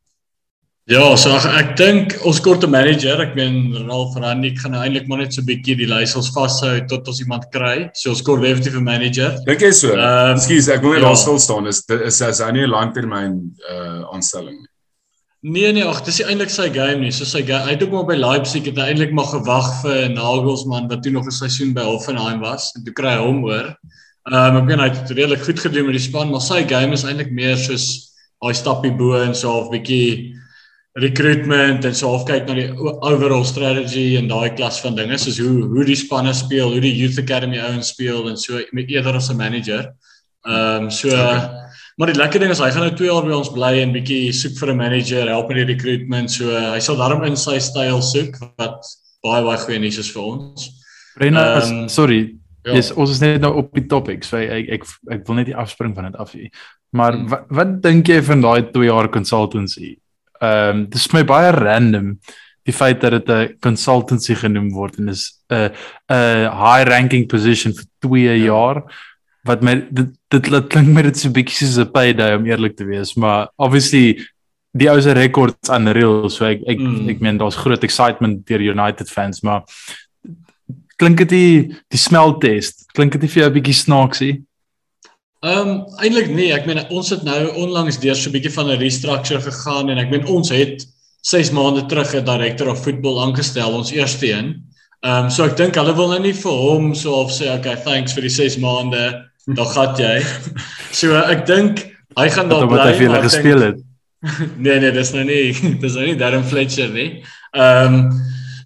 Ja, 0.90 1.04
so 1.22 1.30
ek, 1.38 1.44
ek 1.54 1.68
dink 1.78 2.14
ons 2.26 2.40
korte 2.42 2.66
manager, 2.66 3.20
ek 3.22 3.36
meen 3.38 3.76
Ralf 3.86 4.16
Randik 4.18 4.56
gaan 4.58 4.74
nou 4.74 4.80
eintlik 4.82 5.06
maar 5.06 5.20
net 5.22 5.36
so 5.36 5.44
'n 5.44 5.46
bietjie 5.46 5.76
die 5.78 5.86
leiersels 5.86 6.32
vashou 6.34 6.72
tot 6.90 7.06
ons 7.12 7.20
iemand 7.22 7.46
kry. 7.54 7.92
So 7.94 8.10
ons 8.10 8.24
kort 8.26 8.42
definitief 8.42 8.74
'n 8.74 8.84
manager. 8.84 9.38
Dink 9.46 9.62
jy 9.62 9.70
so? 9.72 9.94
Ehm, 9.94 10.34
Ekskuus, 10.34 10.68
ek 10.68 10.82
wil 10.82 10.98
net 10.98 11.04
ja. 11.04 11.06
daar 11.06 11.22
stil 11.22 11.38
staan. 11.38 11.68
Is 11.68 11.86
is 11.90 12.22
is 12.22 12.42
hy 12.42 12.52
nie 12.52 12.66
'n 12.66 12.74
langtermyn 12.74 13.54
uh 13.70 14.02
aanstelling 14.16 14.58
nie? 14.58 14.70
Nee 15.44 15.72
nee, 15.72 15.86
ag, 15.86 16.02
dis 16.06 16.18
nie 16.18 16.26
eintlik 16.26 16.50
sy 16.50 16.74
game 16.74 17.02
nie. 17.02 17.12
So 17.12 17.24
sy 17.24 17.44
game, 17.46 17.70
hy 17.70 17.78
het 17.78 17.84
ook 17.84 17.92
maar 17.92 18.10
by 18.10 18.18
Leipzig 18.18 18.66
het 18.66 18.76
hy 18.76 18.90
eintlik 18.90 19.14
maar 19.14 19.30
gewag 19.30 19.70
vir 19.84 20.10
Nagelsmann 20.10 20.90
wat 20.90 21.04
toe 21.04 21.12
nog 21.12 21.28
'n 21.28 21.32
seisoen 21.32 21.76
by 21.76 21.86
Hoffenheim 21.86 22.42
was 22.42 22.74
en 22.76 22.84
toe 22.84 22.94
kry 22.94 23.14
hy 23.14 23.22
hom 23.22 23.46
oor. 23.46 23.78
Ehm 24.34 24.58
um, 24.58 24.58
ek 24.58 24.66
meen 24.66 24.80
hy 24.80 24.90
het 24.90 25.12
redelik 25.12 25.46
goed 25.46 25.60
gedoen 25.60 25.86
met 25.86 26.02
die 26.02 26.08
span, 26.10 26.32
maar 26.32 26.42
sy 26.42 26.66
game 26.66 26.94
is 26.94 27.06
eintlik 27.06 27.30
meer 27.30 27.58
soos 27.58 28.10
daai 28.42 28.56
stappie 28.56 28.92
bo 28.98 29.22
en 29.22 29.36
so 29.36 29.52
half 29.52 29.70
bietjie 29.70 30.39
recruitment 31.02 31.86
en 31.86 31.94
so 31.96 32.10
half 32.12 32.26
kyk 32.28 32.48
na 32.48 32.54
die 32.54 32.68
overall 33.02 33.46
strategy 33.46 34.18
en 34.18 34.28
daai 34.28 34.50
klas 34.56 34.82
van 34.84 34.96
dinge 34.96 35.18
soos 35.18 35.40
hoe 35.40 35.64
hoe 35.68 35.86
die 35.86 35.96
spanne 35.96 36.34
speel, 36.34 36.72
hoe 36.72 36.82
die 36.82 36.96
youth 36.96 37.20
academy 37.20 37.58
ouens 37.60 37.90
speel 37.94 38.30
en 38.30 38.38
so 38.38 38.60
met 38.74 38.90
eerder 38.90 39.16
as 39.16 39.30
'n 39.30 39.38
manager. 39.38 39.92
Ehm 40.46 40.84
um, 40.84 40.90
so 40.92 41.08
Okay. 41.10 41.66
Maar 42.00 42.08
die 42.14 42.16
lekker 42.16 42.40
ding 42.40 42.52
is 42.52 42.60
hy 42.64 42.70
gaan 42.72 42.86
nou 42.88 42.96
2 42.96 43.08
jaar 43.12 43.26
by 43.28 43.34
ons 43.36 43.50
bly 43.52 43.74
en 43.82 43.92
bietjie 43.92 44.32
soek 44.32 44.54
vir 44.58 44.70
'n 44.72 44.78
manager, 44.78 45.28
help 45.28 45.50
met 45.50 45.58
die 45.58 45.74
recruitment. 45.74 46.32
So 46.32 46.46
hy 46.48 46.80
sal 46.80 46.96
daarom 46.96 47.26
in 47.28 47.36
sy 47.36 47.60
styl 47.60 48.02
soek 48.02 48.40
wat 48.58 48.80
baie 49.22 49.44
baie 49.44 49.58
goeie 49.58 49.80
nuus 49.80 49.98
is 50.00 50.12
vir 50.12 50.22
ons. 50.24 50.70
Brenna, 51.18 51.60
Ehm, 51.60 51.88
sorry. 51.90 52.36
Ja. 52.66 52.74
Yes, 52.76 52.92
ons 52.92 53.10
is 53.12 53.20
net 53.20 53.42
nou 53.42 53.54
op 53.58 53.74
die 53.74 53.86
topic. 53.88 54.24
So 54.24 54.38
ek 54.38 54.70
ek 54.70 54.84
ek 55.12 55.28
wil 55.28 55.36
net 55.36 55.48
nie 55.48 55.56
afspring 55.56 55.94
van 55.96 56.06
dit 56.06 56.16
af 56.16 56.34
nie. 56.36 56.50
Maar 56.94 57.14
Hmm. 57.14 57.28
wat 57.28 57.46
wat 57.50 57.82
dink 57.82 58.08
jy 58.08 58.22
van 58.22 58.42
daai 58.42 58.72
2 58.72 58.86
jaar 58.86 59.10
consultancy? 59.10 59.98
Ehm 60.42 60.70
um, 60.78 60.86
dis 60.90 61.08
vir 61.08 61.20
my 61.20 61.24
baie 61.28 61.52
random 61.52 62.18
die 62.66 62.74
feit 62.76 63.02
dat 63.02 63.12
dit 63.12 63.30
'n 63.30 63.56
consultancy 63.62 64.36
genoem 64.36 64.72
word 64.72 65.00
en 65.00 65.10
is 65.10 65.40
'n 65.50 65.72
'n 66.10 66.50
high 66.64 66.84
ranking 66.88 67.28
position 67.28 67.74
vir 67.74 67.86
2 68.00 68.24
Ja. 68.38 68.46
jaar 68.46 68.84
wat 69.46 69.62
my 69.64 69.76
dit 69.92 70.10
dit 70.30 70.50
laat 70.50 70.68
klink 70.70 70.88
my 70.88 71.02
dit 71.02 71.18
so 71.18 71.30
bietjie 71.30 71.66
soos 71.68 71.78
'n 71.80 71.92
payday 71.92 72.36
om 72.36 72.46
eerlik 72.46 72.76
te 72.78 72.86
wees, 72.86 73.16
maar 73.16 73.50
obviously 73.58 74.20
die 74.74 74.90
ou 74.90 75.02
se 75.02 75.12
rekords 75.14 75.70
unreal 75.70 76.30
so 76.30 76.46
ek 76.46 76.60
ek 76.68 76.78
Mm. 76.80 77.10
ek 77.10 77.20
meen 77.22 77.38
daar's 77.38 77.56
groot 77.56 77.84
excitement 77.84 78.46
deur 78.46 78.60
United 78.62 79.10
fans, 79.10 79.42
maar 79.42 79.64
klink 80.98 81.18
dit 81.18 81.30
die 81.30 81.76
die 81.90 81.98
smeltest 81.98 82.86
klink 82.94 83.12
dit 83.20 83.32
vir 83.32 83.44
jou 83.44 83.50
'n 83.50 83.54
bietjie 83.62 83.74
snaaksie 83.74 84.44
Ehm 85.40 85.68
um, 85.70 85.84
eintlik 86.04 86.28
nee, 86.36 86.52
ek 86.52 86.66
meen 86.68 86.82
ons 86.92 87.10
het 87.14 87.22
nou 87.24 87.40
onlangs 87.64 88.00
deur 88.04 88.16
so 88.16 88.28
'n 88.30 88.34
bietjie 88.36 88.52
van 88.52 88.68
'n 88.72 88.80
restructure 88.80 89.40
gegaan 89.42 89.90
en 89.90 89.98
ek 89.98 90.10
meen 90.12 90.26
ons 90.28 90.50
het 90.52 90.84
6 91.22 91.52
maande 91.52 91.86
terug 91.88 92.14
'n 92.16 92.26
director 92.26 92.68
of 92.68 92.84
football 92.84 93.22
aangestel, 93.24 93.72
ons 93.72 93.92
eerste 93.92 94.28
een. 94.32 94.50
Ehm 95.06 95.24
um, 95.26 95.30
so 95.30 95.46
ek 95.46 95.56
dink 95.58 95.76
hulle 95.76 95.96
wil 95.96 96.10
nou 96.10 96.20
nie 96.20 96.34
vir 96.34 96.52
hom 96.52 96.94
so 96.96 97.14
of 97.24 97.32
sê 97.32 97.54
okay, 97.56 97.76
thanks 97.76 98.14
vir 98.14 98.22
die 98.28 98.30
6 98.36 98.58
maande, 98.58 99.26
dan 99.56 99.66
gat 99.66 99.98
jy. 99.98 100.20
So 100.92 101.16
ek 101.16 101.46
dink 101.46 101.88
hy 102.18 102.30
gaan 102.30 102.50
daar 102.50 102.68
bly. 102.68 102.78
wat 102.78 102.88
hy 102.88 102.94
vir 102.98 103.08
dink- 103.08 103.24
gespeel 103.24 103.62
het 103.62 103.78
nee 104.66 104.80
nee, 104.80 104.92
dis 104.92 105.14
nou 105.14 105.24
nie 105.24 105.54
dis 105.84 105.94
nou 105.96 106.06
nie 106.06 106.16
Darren 106.18 106.44
Fletcher 106.44 106.90
nie. 106.90 107.24
Ehm 107.56 107.94
um, 107.94 108.12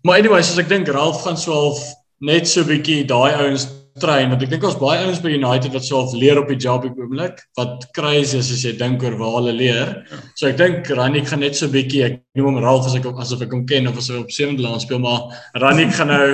maar 0.04 0.18
anyways, 0.18 0.50
as 0.52 0.58
ek 0.58 0.70
dink 0.70 0.88
Ralph 0.88 1.22
gaan 1.22 1.38
so 1.38 1.54
half 1.54 1.80
net 2.20 2.48
so 2.48 2.62
'n 2.62 2.68
bietjie 2.68 3.06
daai 3.06 3.32
ouens 3.38 3.68
train 4.02 4.32
want 4.32 4.42
ek 4.46 4.50
dink 4.54 4.64
ons 4.66 4.78
baie 4.82 5.02
ouens 5.04 5.20
by 5.22 5.32
United 5.36 5.74
wat 5.76 5.86
so 5.86 6.00
half 6.00 6.14
leer 6.18 6.40
op 6.42 6.50
die 6.50 6.58
job 6.58 6.88
op 6.88 6.96
die 6.96 7.04
oomblik 7.04 7.42
wat 7.60 7.86
crazy 7.98 8.40
is 8.40 8.50
as 8.56 8.64
jy 8.66 8.74
dink 8.80 9.04
oor 9.06 9.18
waar 9.20 9.36
hulle 9.38 9.54
leer. 9.58 9.92
So 10.40 10.48
ek 10.50 10.58
dink 10.62 10.90
Rannik 10.98 11.30
gaan 11.30 11.44
net 11.46 11.58
so 11.60 11.70
bietjie 11.74 12.04
ek 12.08 12.18
noem 12.38 12.56
hom 12.56 12.64
Ralph 12.66 12.90
as 12.90 12.98
ek 12.98 13.06
asof 13.12 13.46
ek 13.46 13.54
hom 13.54 13.66
ken 13.70 13.90
of 13.92 14.00
as 14.02 14.10
hy 14.10 14.22
op 14.24 14.34
sewende 14.34 14.66
laan 14.66 14.82
speel 14.82 15.02
maar 15.04 15.30
Rannik 15.62 15.94
gaan 15.98 16.10
nou 16.14 16.28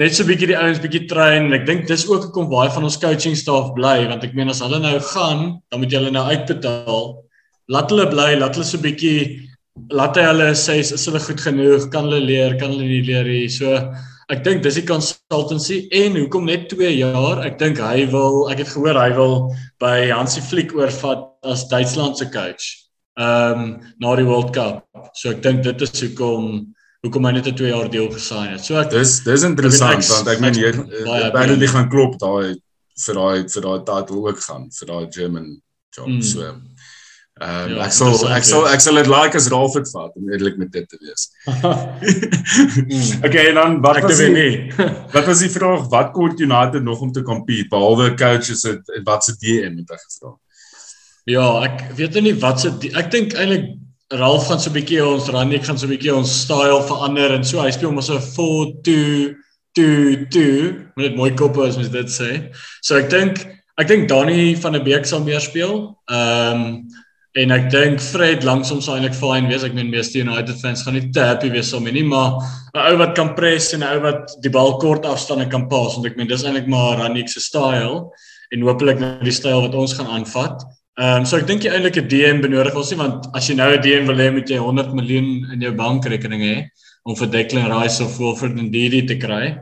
net 0.00 0.16
so 0.16 0.28
bietjie 0.28 0.50
die 0.52 0.60
ouens 0.60 0.82
bietjie 0.82 1.06
train. 1.10 1.48
En 1.48 1.56
ek 1.56 1.66
dink 1.68 1.88
dis 1.88 2.06
ook 2.08 2.28
hoekom 2.28 2.50
baie 2.52 2.70
van 2.74 2.88
ons 2.88 3.00
coaching 3.00 3.38
staff 3.38 3.72
bly 3.78 3.96
want 4.10 4.26
ek 4.26 4.36
meen 4.36 4.52
as 4.52 4.62
hulle 4.64 4.82
nou 4.82 4.96
gaan 5.14 5.46
dan 5.70 5.80
moet 5.80 5.90
jy 5.92 6.02
hulle 6.02 6.14
nou 6.18 6.26
uitbetaal. 6.28 7.08
Laat 7.70 7.92
hulle 7.94 8.10
bly, 8.10 8.34
laat 8.36 8.58
hulle 8.58 8.66
so 8.66 8.82
bietjie 8.82 9.48
laat 9.94 10.18
hy 10.18 10.24
hulle 10.26 10.52
sê 10.58 10.80
is, 10.82 10.92
is 10.92 11.04
hulle 11.08 11.20
goed 11.22 11.40
genoeg, 11.40 11.88
kan 11.92 12.08
hulle 12.08 12.20
leer, 12.24 12.56
kan 12.60 12.72
hulle 12.74 12.86
nie 12.86 13.04
leer 13.06 13.24
nie. 13.24 13.46
So 13.48 13.78
ek 14.30 14.44
dink 14.46 14.62
dis 14.62 14.76
die 14.78 14.86
consultancy 14.86 15.88
en 15.92 16.16
hoekom 16.16 16.44
net 16.46 16.68
2 16.70 16.90
jaar? 17.00 17.40
Ek 17.46 17.58
dink 17.58 17.78
hy 17.82 18.04
wil, 18.12 18.48
ek 18.52 18.58
het 18.62 18.68
gehoor 18.74 18.98
hy 19.00 19.10
wil 19.16 19.34
by 19.82 20.10
Hansie 20.10 20.42
Flick 20.42 20.74
oorvat 20.76 21.26
as 21.44 21.66
Duitsland 21.70 22.18
se 22.18 22.28
coach. 22.30 22.68
Ehm 23.18 23.60
um, 23.60 23.80
na 24.00 24.14
die 24.16 24.24
World 24.28 24.52
Cup. 24.54 24.84
So 25.14 25.30
ek 25.34 25.42
dink 25.42 25.62
dit 25.66 25.82
is 25.82 25.92
hoekom 26.00 26.74
hoekom 27.04 27.24
hy 27.26 27.32
net 27.32 27.46
'n 27.48 27.56
2 27.56 27.68
jaar 27.72 27.88
deal 27.90 28.08
gesign 28.12 28.52
het. 28.54 28.64
So 28.64 28.76
ek 28.80 28.90
Dis 28.90 29.20
dis 29.24 29.42
interessant 29.42 30.04
ek- 30.04 30.10
want 30.10 30.28
ek 30.28 30.40
meen 30.40 30.54
hier 30.54 30.76
baie 31.32 31.52
eh, 31.52 31.58
die 31.58 31.66
gaan 31.74 31.88
klop 31.90 32.18
daai 32.20 32.54
vir 33.06 33.14
daai 33.14 33.48
vir 33.48 33.62
daai 33.66 33.80
title 33.84 34.20
ook 34.28 34.38
gaan 34.46 34.68
vir 34.78 34.86
daai 34.86 35.06
German 35.10 35.60
job 35.96 36.08
Mm. 36.08 36.22
so. 36.22 36.54
Ehm 37.40 37.70
Ja, 37.72 37.86
ek 37.86 37.94
sal 37.96 38.12
ek 38.36 38.44
sal 38.44 38.66
ja. 38.66 38.74
ek 38.74 38.82
sal 38.84 38.98
dit 39.00 39.08
like 39.08 39.38
as 39.38 39.48
Ralph 39.48 39.72
dit 39.78 39.88
vat 39.94 40.12
om 40.18 40.28
eerlik 40.28 40.58
met 40.60 40.68
dit 40.74 40.88
te 40.88 40.98
wees. 41.00 41.22
Mm. 42.90 43.24
okay, 43.26 43.46
en 43.48 43.56
dan 43.56 43.78
wat 43.80 44.02
ek 44.02 44.08
was 44.10 44.20
weet 44.20 44.34
die, 44.34 44.50
nie. 44.50 44.88
wat 45.14 45.24
was 45.30 45.40
die 45.40 45.52
vraag 45.52 45.86
wat 45.92 46.12
kort 46.16 46.40
United 46.44 46.84
nog 46.84 47.00
om 47.00 47.12
te 47.16 47.24
compete 47.24 47.70
behalwe 47.72 48.12
coaches 48.20 48.66
het 48.68 48.92
wat 49.08 49.24
se 49.24 49.36
DM 49.40 49.80
het 49.80 49.94
hy 49.94 50.00
gevra. 50.04 50.34
Ja, 51.30 51.46
ek 51.64 51.86
weet 51.96 52.18
nou 52.18 52.26
nie 52.28 52.36
wat 52.44 52.60
se 52.60 52.74
ek 52.92 53.08
dink 53.14 53.32
eintlik 53.32 53.70
Ralph 54.20 54.48
gaan 54.50 54.60
so 54.60 54.68
'n 54.68 54.76
bietjie 54.76 55.00
ons 55.00 55.32
Randy 55.32 55.64
gaan 55.64 55.78
so 55.78 55.86
'n 55.86 55.94
bietjie 55.96 56.12
ons 56.12 56.38
style 56.44 56.82
verander 56.92 57.32
en 57.38 57.44
so 57.44 57.62
hy 57.62 57.70
speel 57.70 57.92
mos 57.92 58.12
so 58.12 58.18
4-2 58.18 59.36
2 59.78 60.26
2 60.28 60.72
met 60.96 61.04
dit 61.08 61.16
mooi 61.16 61.30
kop 61.32 61.56
as 61.64 61.76
mens 61.80 61.88
dit 61.88 62.10
sê. 62.10 62.50
So 62.82 62.98
ek 63.00 63.08
dink 63.08 63.46
ek 63.78 63.88
dink 63.88 64.08
Danny 64.08 64.56
van 64.60 64.76
der 64.76 64.84
Beek 64.84 65.06
sal 65.06 65.24
meer 65.24 65.40
speel. 65.40 65.96
Ehm 66.10 66.66
um, 66.66 66.82
en 67.38 67.52
ek 67.54 67.68
dink 67.70 68.00
Fred 68.02 68.42
langsoms 68.42 68.88
sal 68.88 68.96
eintlik 68.98 69.14
fyn 69.14 69.46
wees. 69.50 69.62
Ek 69.66 69.74
meen 69.76 69.90
meeste 69.92 70.18
United 70.18 70.58
fans 70.58 70.82
gaan 70.82 70.96
nie 70.98 71.12
te 71.14 71.22
happy 71.22 71.50
wees 71.52 71.70
om 71.76 71.84
nie, 71.84 72.02
maar 72.02 72.42
'n 72.74 72.92
ou 72.92 72.96
wat 72.98 73.14
kan 73.14 73.34
press 73.34 73.72
en 73.74 73.82
'n 73.82 73.92
ou 73.94 74.00
wat 74.00 74.34
die 74.42 74.50
bal 74.50 74.78
kort 74.78 75.06
afstande 75.06 75.48
kan 75.50 75.68
pas, 75.68 75.94
want 75.94 76.06
ek 76.06 76.16
meen 76.16 76.28
dis 76.28 76.42
eintlik 76.42 76.66
maar 76.66 76.98
Ranick 76.98 77.28
se 77.28 77.40
style 77.40 78.10
en 78.52 78.62
hopelik 78.62 78.98
nou 78.98 79.22
die 79.22 79.32
styl 79.32 79.62
wat 79.62 79.74
ons 79.74 79.94
gaan 79.94 80.06
aanvat. 80.06 80.62
Ehm 80.98 81.20
um, 81.20 81.24
so 81.24 81.36
ek 81.36 81.46
dink 81.46 81.62
jy 81.62 81.70
eintlik 81.70 81.96
'n 81.96 82.08
DM 82.08 82.40
benodig 82.42 82.74
ons 82.74 82.90
nie 82.90 82.98
want 82.98 83.26
as 83.34 83.48
jy 83.48 83.54
nou 83.54 83.70
'n 83.72 83.80
DM 83.80 84.06
wil 84.06 84.16
hê 84.18 84.32
moet 84.32 84.48
jy 84.48 84.58
100 84.58 84.92
miljoen 84.92 85.52
in 85.52 85.60
jou 85.60 85.72
bankrekening 85.72 86.42
hê 86.42 86.68
om 87.06 87.14
vir 87.14 87.28
Declan 87.28 87.70
Rice 87.70 88.02
of 88.02 88.18
Wilfred 88.18 88.56
Ndidi 88.56 89.06
te 89.06 89.16
kry. 89.16 89.56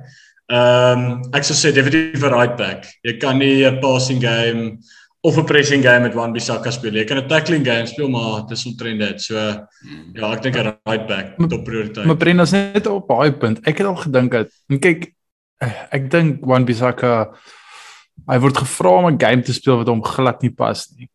Ehm 0.51 0.99
um, 0.99 1.23
ek 1.35 1.45
sou 1.45 1.55
sê 1.55 1.73
definitief 1.75 2.25
'n 2.25 2.33
right 2.33 2.57
back. 2.57 2.87
Jy 3.05 3.19
kan 3.21 3.39
nie 3.39 3.65
'n 3.65 3.81
passing 3.81 4.21
game 4.21 4.79
of 5.29 5.37
'n 5.37 5.45
pressing 5.45 5.83
game 5.85 6.01
met 6.01 6.15
Wan 6.15 6.33
Bissaka 6.33 6.71
speel. 6.71 6.95
Jy 6.95 7.05
kan 7.05 7.19
'n 7.19 7.29
tackling 7.29 7.67
game 7.67 7.87
speel, 7.87 8.09
maar 8.09 8.47
dis 8.47 8.67
omtrent 8.67 8.99
dit. 8.99 9.23
So 9.23 9.35
ja, 10.15 10.33
ek 10.33 10.43
dink 10.43 10.57
'n 10.57 10.79
right 10.85 11.07
back 11.07 11.49
top 11.49 11.65
prioriteit. 11.65 12.07
Maar 12.07 12.17
Brendan 12.17 12.47
is 12.47 12.53
net 12.53 12.87
op 12.87 13.09
daai 13.09 13.33
punt. 13.33 13.61
Ek 13.67 13.79
het 13.79 13.87
al 13.87 13.97
gedink 13.97 14.33
dat 14.33 14.49
kyk 14.81 15.13
ek 15.91 16.11
dink 16.11 16.45
Wan 16.47 16.65
Bissaka 16.65 17.35
hy 18.27 18.39
word 18.39 18.57
gevra 18.57 18.91
om 18.99 19.07
'n 19.07 19.21
game 19.21 19.43
te 19.43 19.53
speel 19.53 19.77
wat 19.77 19.89
hom 19.89 20.03
glad 20.05 20.43
nie 20.43 20.51
pas 20.51 20.89
nie. 20.97 21.09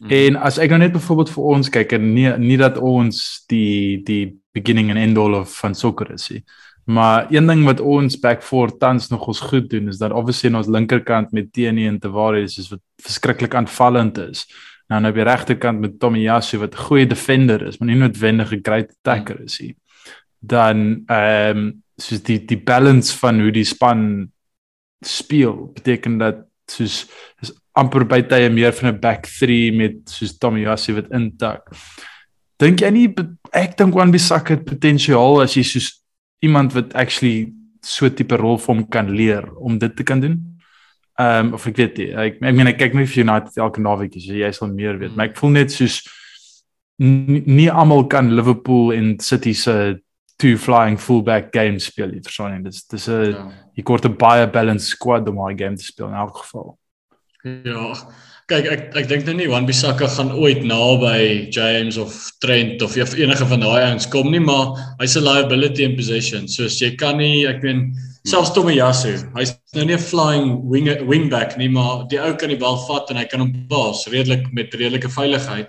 Mm. 0.00 0.10
En 0.10 0.36
as 0.36 0.58
ek 0.58 0.70
nou 0.70 0.78
net 0.78 0.92
byvoorbeeld 0.92 1.30
vir 1.30 1.44
ons 1.44 1.68
kyk 1.68 1.92
en 1.92 2.14
nie 2.14 2.28
nie 2.38 2.56
dat 2.56 2.78
ons 2.78 3.44
die 3.48 4.02
die 4.02 4.36
beginning 4.52 4.90
and 4.90 4.98
end 4.98 5.18
all 5.18 5.34
of 5.34 5.52
van 5.60 5.74
sokker 5.74 6.12
is 6.12 6.30
nie. 6.30 6.42
Maar 6.90 7.26
een 7.30 7.46
ding 7.46 7.64
wat 7.64 7.80
ons 7.80 8.18
back 8.18 8.42
four 8.42 8.72
tans 8.78 9.08
nog 9.08 9.26
ons 9.26 9.40
goed 9.40 9.68
doen 9.70 9.88
is 9.88 9.98
dat 9.98 10.10
obviously 10.12 10.48
aan 10.50 10.56
ons 10.56 10.66
linkerkant 10.66 11.32
met 11.32 11.52
Teni 11.52 11.86
en 11.86 11.98
Tavares 12.02 12.58
is 12.58 12.70
wat 12.72 12.80
verskriklik 13.02 13.54
aanvallend 13.54 14.18
is. 14.18 14.46
Nou 14.90 14.98
nou 15.00 15.12
op 15.12 15.20
die 15.20 15.26
regterkant 15.28 15.80
met 15.80 15.98
Tomiyasu 16.02 16.58
wat 16.58 16.74
'n 16.74 16.84
goeie 16.86 17.06
defender 17.06 17.62
is, 17.66 17.78
maar 17.78 17.88
nie 17.88 17.96
noodwendig 17.96 18.52
'n 18.52 18.62
great 18.62 18.90
attacker 18.90 19.40
is 19.44 19.60
nie. 19.60 19.76
Dan 20.38 21.02
ehm 21.06 21.56
um, 21.56 21.82
soos 21.96 22.22
die 22.22 22.44
die 22.44 22.58
balance 22.58 23.18
van 23.18 23.40
hoe 23.40 23.52
die 23.52 23.64
span 23.64 24.32
speel 25.00 25.70
beteken 25.74 26.18
dat 26.18 26.36
soos 26.66 27.06
is 27.40 27.52
amper 27.72 28.06
by 28.06 28.22
tye 28.22 28.48
meer 28.50 28.72
van 28.72 28.88
'n 28.88 29.00
back 29.00 29.26
3 29.26 29.72
met 29.72 29.94
soos 30.04 30.38
Tomiyasu 30.38 30.94
wat 30.94 31.10
intak. 31.10 31.70
Dink 32.56 32.80
jy 32.80 32.90
nie 32.90 33.14
ek 33.52 33.76
dink 33.76 33.94
Wan 33.94 34.10
Bissaka 34.10 34.54
het 34.54 34.64
potensiaal 34.64 35.42
as 35.42 35.54
jy 35.54 35.62
soos 35.62 35.99
iemand 36.40 36.72
wat 36.72 36.94
actually 36.94 37.52
so 37.80 38.08
tipe 38.08 38.36
rol 38.36 38.58
vir 38.58 38.74
hom 38.74 38.84
kan 38.88 39.10
leer 39.10 39.46
om 39.56 39.78
dit 39.78 39.96
te 39.96 40.06
kan 40.06 40.20
doen. 40.20 40.38
Ehm 41.20 41.46
um, 41.46 41.52
of 41.54 41.66
ek 41.68 41.76
weet 41.76 41.98
nie, 42.00 42.08
ek 42.14 42.40
ek 42.40 42.54
meen 42.56 42.70
ek 42.70 42.78
kyk 42.80 42.94
nie 42.96 43.06
vir 43.06 43.24
United 43.24 43.56
elke 43.60 43.82
naweek 43.84 44.16
so 44.16 44.36
jy 44.36 44.52
sal 44.56 44.72
meer 44.72 44.98
weet, 45.00 45.16
maar 45.16 45.30
ek 45.30 45.36
voel 45.40 45.56
net 45.58 45.72
soos 45.72 46.00
nie 47.00 47.70
almal 47.72 48.06
kan 48.12 48.30
Liverpool 48.36 48.92
en 48.92 49.18
City 49.20 49.52
se 49.56 50.00
two 50.40 50.56
flying 50.56 50.96
fullback 50.96 51.52
games 51.52 51.88
speel 51.88 52.08
nie, 52.08 52.22
verstaan 52.24 52.56
jy? 52.56 52.62
Dis 52.68 52.84
dis 52.88 53.08
'n 53.08 53.32
ja. 53.32 53.46
jy 53.76 53.82
kort 53.84 54.04
'n 54.04 54.16
baie 54.16 54.46
balanced 54.46 54.88
squad 54.96 55.28
om 55.28 55.36
daai 55.36 55.56
game 55.56 55.76
te 55.76 55.84
speel 55.84 56.08
in 56.08 56.14
elk 56.14 56.36
geval. 56.44 56.78
Ja. 57.44 57.94
Kyk, 58.50 58.66
ek 58.66 58.96
ek 58.98 59.06
dink 59.08 59.28
nou 59.28 59.34
nie 59.38 59.46
Wan 59.48 59.66
Bissaka 59.68 60.08
gaan 60.10 60.32
ooit 60.34 60.64
naby 60.66 61.48
James 61.54 61.96
of 62.02 62.12
Trent 62.42 62.82
of 62.82 62.96
enige 62.98 63.46
van 63.46 63.62
daai 63.62 63.84
ouens 63.86 64.08
kom 64.10 64.28
nie, 64.32 64.42
maar 64.42 64.74
hy's 64.98 65.16
'n 65.16 65.24
liability 65.24 65.84
in 65.84 65.96
possession. 65.96 66.48
So 66.48 66.64
jy 66.64 66.96
kan 66.98 67.18
nie, 67.18 67.46
ek 67.46 67.62
meen 67.62 67.94
selfs 68.26 68.50
Tomiyasu, 68.50 69.14
hy's 69.36 69.54
nou 69.74 69.84
nie 69.84 69.94
'n 69.94 69.98
flying 69.98 70.68
wing 70.68 70.88
wingback 71.06 71.56
nie, 71.56 71.68
maar 71.68 72.08
die 72.10 72.18
ou 72.18 72.34
kan 72.34 72.48
die 72.50 72.58
bal 72.58 72.76
vat 72.88 73.10
en 73.10 73.16
hy 73.16 73.24
kan 73.24 73.40
hom 73.40 73.66
pas 73.70 74.06
redelik 74.08 74.52
met 74.52 74.74
redelike 74.74 75.08
veiligheid. 75.08 75.68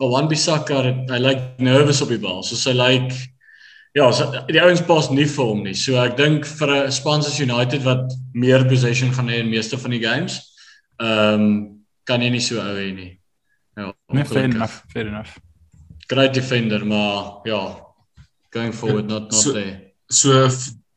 Maar 0.00 0.08
Wan 0.08 0.28
Bissaka, 0.28 0.82
hy 1.10 1.18
lyk 1.18 1.20
like 1.20 1.42
nervous 1.58 2.00
op 2.00 2.08
die 2.08 2.18
bal. 2.18 2.42
So 2.42 2.56
hy 2.70 2.76
lyk 2.76 3.02
like, 3.02 3.14
ja, 3.94 4.10
so 4.12 4.30
die 4.48 4.60
ouens 4.62 4.80
pas 4.80 5.10
nie 5.10 5.26
vir 5.26 5.44
hom 5.44 5.64
nie. 5.64 5.74
So 5.74 5.96
ek 5.96 6.16
dink 6.16 6.46
vir 6.46 6.86
'n 6.86 6.92
span 6.92 7.22
soos 7.22 7.40
United 7.40 7.82
wat 7.82 8.12
meer 8.34 8.64
possession 8.64 9.10
gaan 9.12 9.28
hê 9.28 9.40
in 9.40 9.50
meeste 9.50 9.76
van 9.76 9.90
die 9.90 10.00
games, 10.00 10.49
ehm 11.00 11.40
um, 11.40 11.76
kan 12.04 12.22
jy 12.22 12.30
nie 12.32 12.42
so 12.42 12.58
ou 12.58 12.74
hê 12.76 12.90
nie. 12.94 13.12
Ja, 13.78 13.92
nee, 14.12 14.26
fair 14.26 14.48
enough, 14.48 14.82
fair 14.92 15.06
enough. 15.06 15.38
Great 16.10 16.34
defender, 16.34 16.86
maar 16.86 17.40
ja, 17.46 17.86
going 18.50 18.74
forward 18.74 19.06
not 19.06 19.30
not 19.30 19.34
so, 19.34 19.52
there. 19.52 19.92
So 20.10 20.48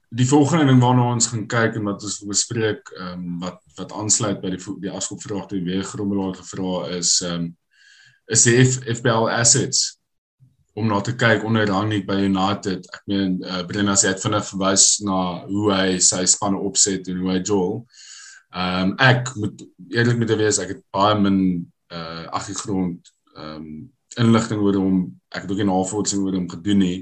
die 0.10 0.28
volgende 0.28 0.66
ding 0.66 0.82
waarna 0.82 1.12
ons 1.14 1.30
gaan 1.32 1.46
kyk 1.50 1.78
en 1.80 1.88
wat 1.90 2.04
ons 2.04 2.20
bespreek, 2.28 2.94
ehm 3.00 3.12
um, 3.20 3.40
wat 3.46 3.60
wat 3.78 3.94
aansluit 3.94 4.42
by 4.42 4.54
die 4.56 4.62
die 4.84 4.94
afskopvraag 4.94 5.48
wat 5.48 5.68
weer 5.68 5.84
Grommelaar 5.88 6.36
gevra 6.42 6.88
is 7.00 7.20
ehm 7.22 7.36
um, 7.36 7.52
is 8.32 8.48
die 8.48 8.56
F, 8.64 8.80
FBL 9.00 9.30
assets 9.30 10.00
om 10.74 10.88
na 10.90 11.02
te 11.06 11.14
kyk 11.14 11.44
onder 11.46 11.68
Rangnick 11.70 12.08
by 12.08 12.24
United. 12.26 12.88
Ek 12.96 13.04
meen 13.12 13.38
uh, 13.46 13.62
Brenna 13.68 13.94
sê 14.00 14.10
het 14.10 14.24
vinnig 14.24 14.48
verwys 14.48 14.88
na 15.06 15.20
hoe 15.46 15.68
hy 15.76 16.00
sy 16.02 16.24
span 16.26 16.56
opset 16.58 17.08
en 17.12 17.20
hoe 17.22 17.36
hy 17.36 17.40
Joel. 17.44 17.84
Ehm 17.84 18.03
um, 18.54 18.94
ek 19.02 19.34
moet 19.36 19.66
eerlik 19.90 20.18
moet 20.18 20.38
wees 20.38 20.60
ek 20.62 20.76
het 20.76 20.84
baie 20.94 21.18
min 21.20 21.40
uh 21.94 22.26
agtergrond 22.38 23.12
ehm 23.36 23.56
um, 23.56 23.94
inligting 24.22 24.62
oor 24.62 24.78
hom. 24.78 24.98
Ek 25.34 25.46
het 25.46 25.52
ook 25.52 25.62
nie 25.62 25.70
navorsing 25.70 26.22
oor 26.26 26.36
hom 26.38 26.50
gedoen 26.50 26.82
nie. 26.84 26.98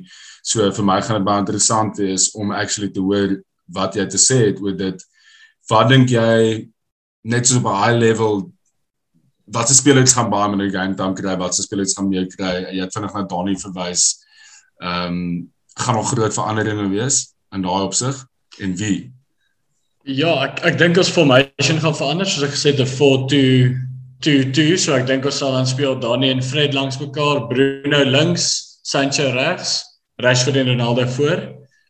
So 0.48 0.70
vir 0.72 0.88
my 0.88 1.00
gaan 1.04 1.20
dit 1.20 1.28
baie 1.28 1.44
interessant 1.44 2.00
wees 2.00 2.30
om 2.38 2.54
actually 2.56 2.92
te 2.96 3.04
hoor 3.04 3.36
wat 3.76 3.98
jy 4.00 4.06
te 4.08 4.22
sê 4.22 4.40
het 4.48 4.62
oor 4.64 4.76
dit. 4.78 5.04
Wat 5.70 5.92
dink 5.92 6.12
jy 6.12 6.70
net 7.28 7.48
so 7.48 7.60
op 7.60 7.68
'n 7.68 7.82
high 7.84 8.00
level 8.00 8.52
wat 9.52 9.68
se 9.68 9.76
spelers 9.76 10.14
gaan 10.14 10.30
baie 10.32 10.50
met 10.56 10.72
die 10.72 10.78
game 10.78 10.96
dan 10.96 11.16
kry 11.16 11.36
wat 11.38 11.56
se 11.56 11.64
spelers 11.64 11.94
gaan 11.98 12.10
meer 12.10 12.28
kry? 12.28 12.72
Jy 12.72 12.82
het 12.82 12.94
vinnig 12.94 13.14
na 13.14 13.24
Donnie 13.24 13.58
verwys. 13.58 14.24
Ehm 14.82 15.08
um, 15.08 15.52
gaan 15.76 15.96
nog 15.96 16.12
groot 16.12 16.34
veranderinge 16.34 16.90
wees 16.90 17.34
in 17.52 17.62
daai 17.62 17.84
opsig 17.84 18.28
en 18.60 18.76
wie? 18.76 19.12
Ja, 20.10 20.32
ek 20.48 20.64
ek 20.66 20.78
dink 20.80 20.98
ons 20.98 21.12
formation 21.14 21.78
gaan 21.78 21.94
verander 21.94 22.26
soos 22.26 22.48
ek 22.48 22.56
gesê 22.56 22.72
het 22.74 22.82
'n 22.82 22.90
4-2-2-2, 22.90 24.78
so 24.78 24.96
ek 24.98 25.06
dink 25.06 25.26
ons 25.26 25.38
sal 25.38 25.54
dan 25.54 25.68
speel 25.68 26.00
Dani 26.00 26.32
en 26.32 26.42
Fred 26.42 26.74
langs 26.74 26.98
mekaar, 26.98 27.48
Bruno 27.48 28.04
links, 28.04 28.80
Sancho 28.84 29.30
regs, 29.32 29.84
Rashford 30.18 30.58
en 30.58 30.74
Ronaldo 30.74 31.06
voor. 31.06 31.38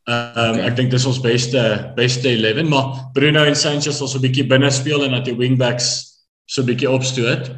Ehm 0.10 0.36
um, 0.36 0.56
okay. 0.56 0.68
ek 0.68 0.76
dink 0.76 0.92
dis 0.92 1.06
ons 1.06 1.22
beste 1.22 1.94
beste 1.96 2.28
11, 2.28 2.68
maar 2.68 3.12
Bruno 3.14 3.46
en 3.46 3.56
Sancho 3.56 3.92
sal 3.92 4.08
so 4.08 4.18
'n 4.18 4.28
bietjie 4.28 4.48
binne 4.48 4.72
speel 4.72 5.06
en 5.06 5.12
dat 5.12 5.26
die 5.26 5.38
wingbacks 5.38 6.20
so 6.48 6.62
'n 6.62 6.68
bietjie 6.68 6.92
opstoot 6.92 7.52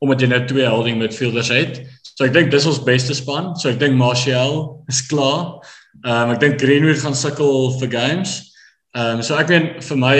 omdat 0.00 0.20
jy 0.20 0.26
nou 0.26 0.46
twee 0.46 0.66
holding 0.66 0.98
midfielders 0.98 1.48
het. 1.48 1.86
So 2.18 2.24
ek 2.24 2.32
dink 2.32 2.50
dis 2.50 2.66
ons 2.66 2.82
beste 2.82 3.14
span. 3.14 3.54
So 3.54 3.68
ek 3.68 3.78
dink 3.78 3.94
Martial 3.94 4.82
is 4.88 5.06
klaar. 5.06 5.62
Ehm 6.04 6.30
um, 6.30 6.30
ek 6.34 6.40
dink 6.40 6.58
Greenwood 6.60 6.98
gaan 6.98 7.14
sukkel 7.14 7.78
vir 7.78 7.88
games. 7.88 8.51
Ehm 8.92 9.16
um, 9.16 9.22
so 9.24 9.38
ek 9.40 9.48
meen 9.48 9.68
vir 9.80 9.96
my 9.96 10.16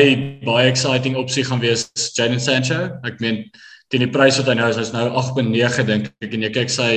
baie 0.46 0.68
exciting 0.70 1.16
opsie 1.20 1.42
gaan 1.44 1.60
wees 1.60 1.90
Jadon 2.16 2.40
Sancho. 2.40 2.78
Ek 3.04 3.18
meen 3.20 3.42
teen 3.92 4.00
die 4.06 4.12
prys 4.14 4.38
wat 4.40 4.48
hy 4.48 4.54
nou 4.56 4.70
is, 4.72 4.78
hy's 4.80 4.94
nou 4.94 5.10
8.9 5.20 5.84
dink 5.90 6.08
ek 6.24 6.32
en 6.38 6.46
jy 6.46 6.50
kyk 6.54 6.72
sy 6.72 6.92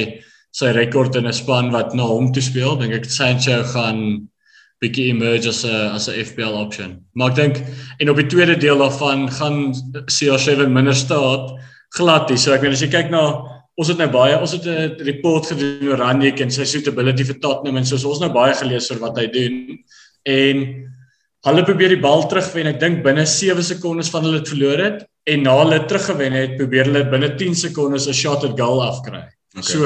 sy 0.56 0.72
rekord 0.72 1.18
in 1.20 1.28
'n 1.28 1.36
span 1.36 1.74
wat 1.74 1.92
na 1.92 2.08
hom 2.08 2.32
toe 2.32 2.44
speel, 2.46 2.78
dink 2.80 2.96
ek 2.96 3.10
Sancho 3.12 3.60
gaan 3.74 4.00
bietjie 4.80 5.10
emerge 5.12 5.52
as 5.52 5.66
'n 5.66 5.92
as 6.00 6.08
'n 6.08 6.24
FPL 6.24 6.56
option. 6.56 6.96
Maar 7.14 7.32
ek 7.32 7.36
dink 7.36 7.62
en 8.00 8.10
op 8.10 8.24
die 8.24 8.32
tweede 8.32 8.56
deel 8.56 8.80
daarvan 8.80 9.28
gaan 9.28 9.76
CR7 10.08 10.72
minder 10.72 10.96
staat 10.96 11.60
glad 12.00 12.30
hier. 12.30 12.38
So 12.38 12.54
ek 12.54 12.62
meen 12.62 12.72
as 12.72 12.88
jy 12.88 12.88
kyk 12.88 13.12
na 13.12 13.44
ons 13.76 13.88
het 13.92 13.98
nou 13.98 14.08
baie 14.08 14.40
ons 14.40 14.56
het 14.56 14.64
'n 14.64 15.04
report 15.04 15.52
gedoen 15.52 15.92
oor 15.92 16.00
Ranick 16.00 16.40
en 16.40 16.50
sy 16.50 16.64
suitability 16.64 17.26
vir 17.26 17.40
Tottenham 17.44 17.84
en 17.84 17.86
soos 17.86 18.06
ons 18.06 18.20
nou 18.22 18.32
baie 18.32 18.54
gelees 18.54 18.90
oor 18.92 19.00
wat 19.00 19.18
hy 19.18 19.28
doen 19.28 19.78
en 20.24 20.86
Hulle 21.46 21.62
probeer 21.66 21.94
die 21.94 22.02
bal 22.02 22.24
terugwen. 22.30 22.72
Ek 22.72 22.80
dink 22.82 23.04
binne 23.06 23.26
7 23.30 23.62
sekondes 23.66 24.10
van 24.14 24.26
hulle 24.26 24.42
het 24.42 24.50
verloor 24.50 24.82
het 24.82 25.04
en 25.30 25.44
na 25.46 25.54
hulle 25.60 25.80
teruggewen 25.90 26.34
het, 26.38 26.56
probeer 26.58 26.90
hulle 26.90 27.04
binne 27.12 27.32
10 27.38 27.58
sekondes 27.68 28.08
'n 28.10 28.18
shot 28.18 28.46
at 28.46 28.58
goal 28.58 28.82
afkry. 28.82 29.22
Okay. 29.54 29.62
So 29.62 29.86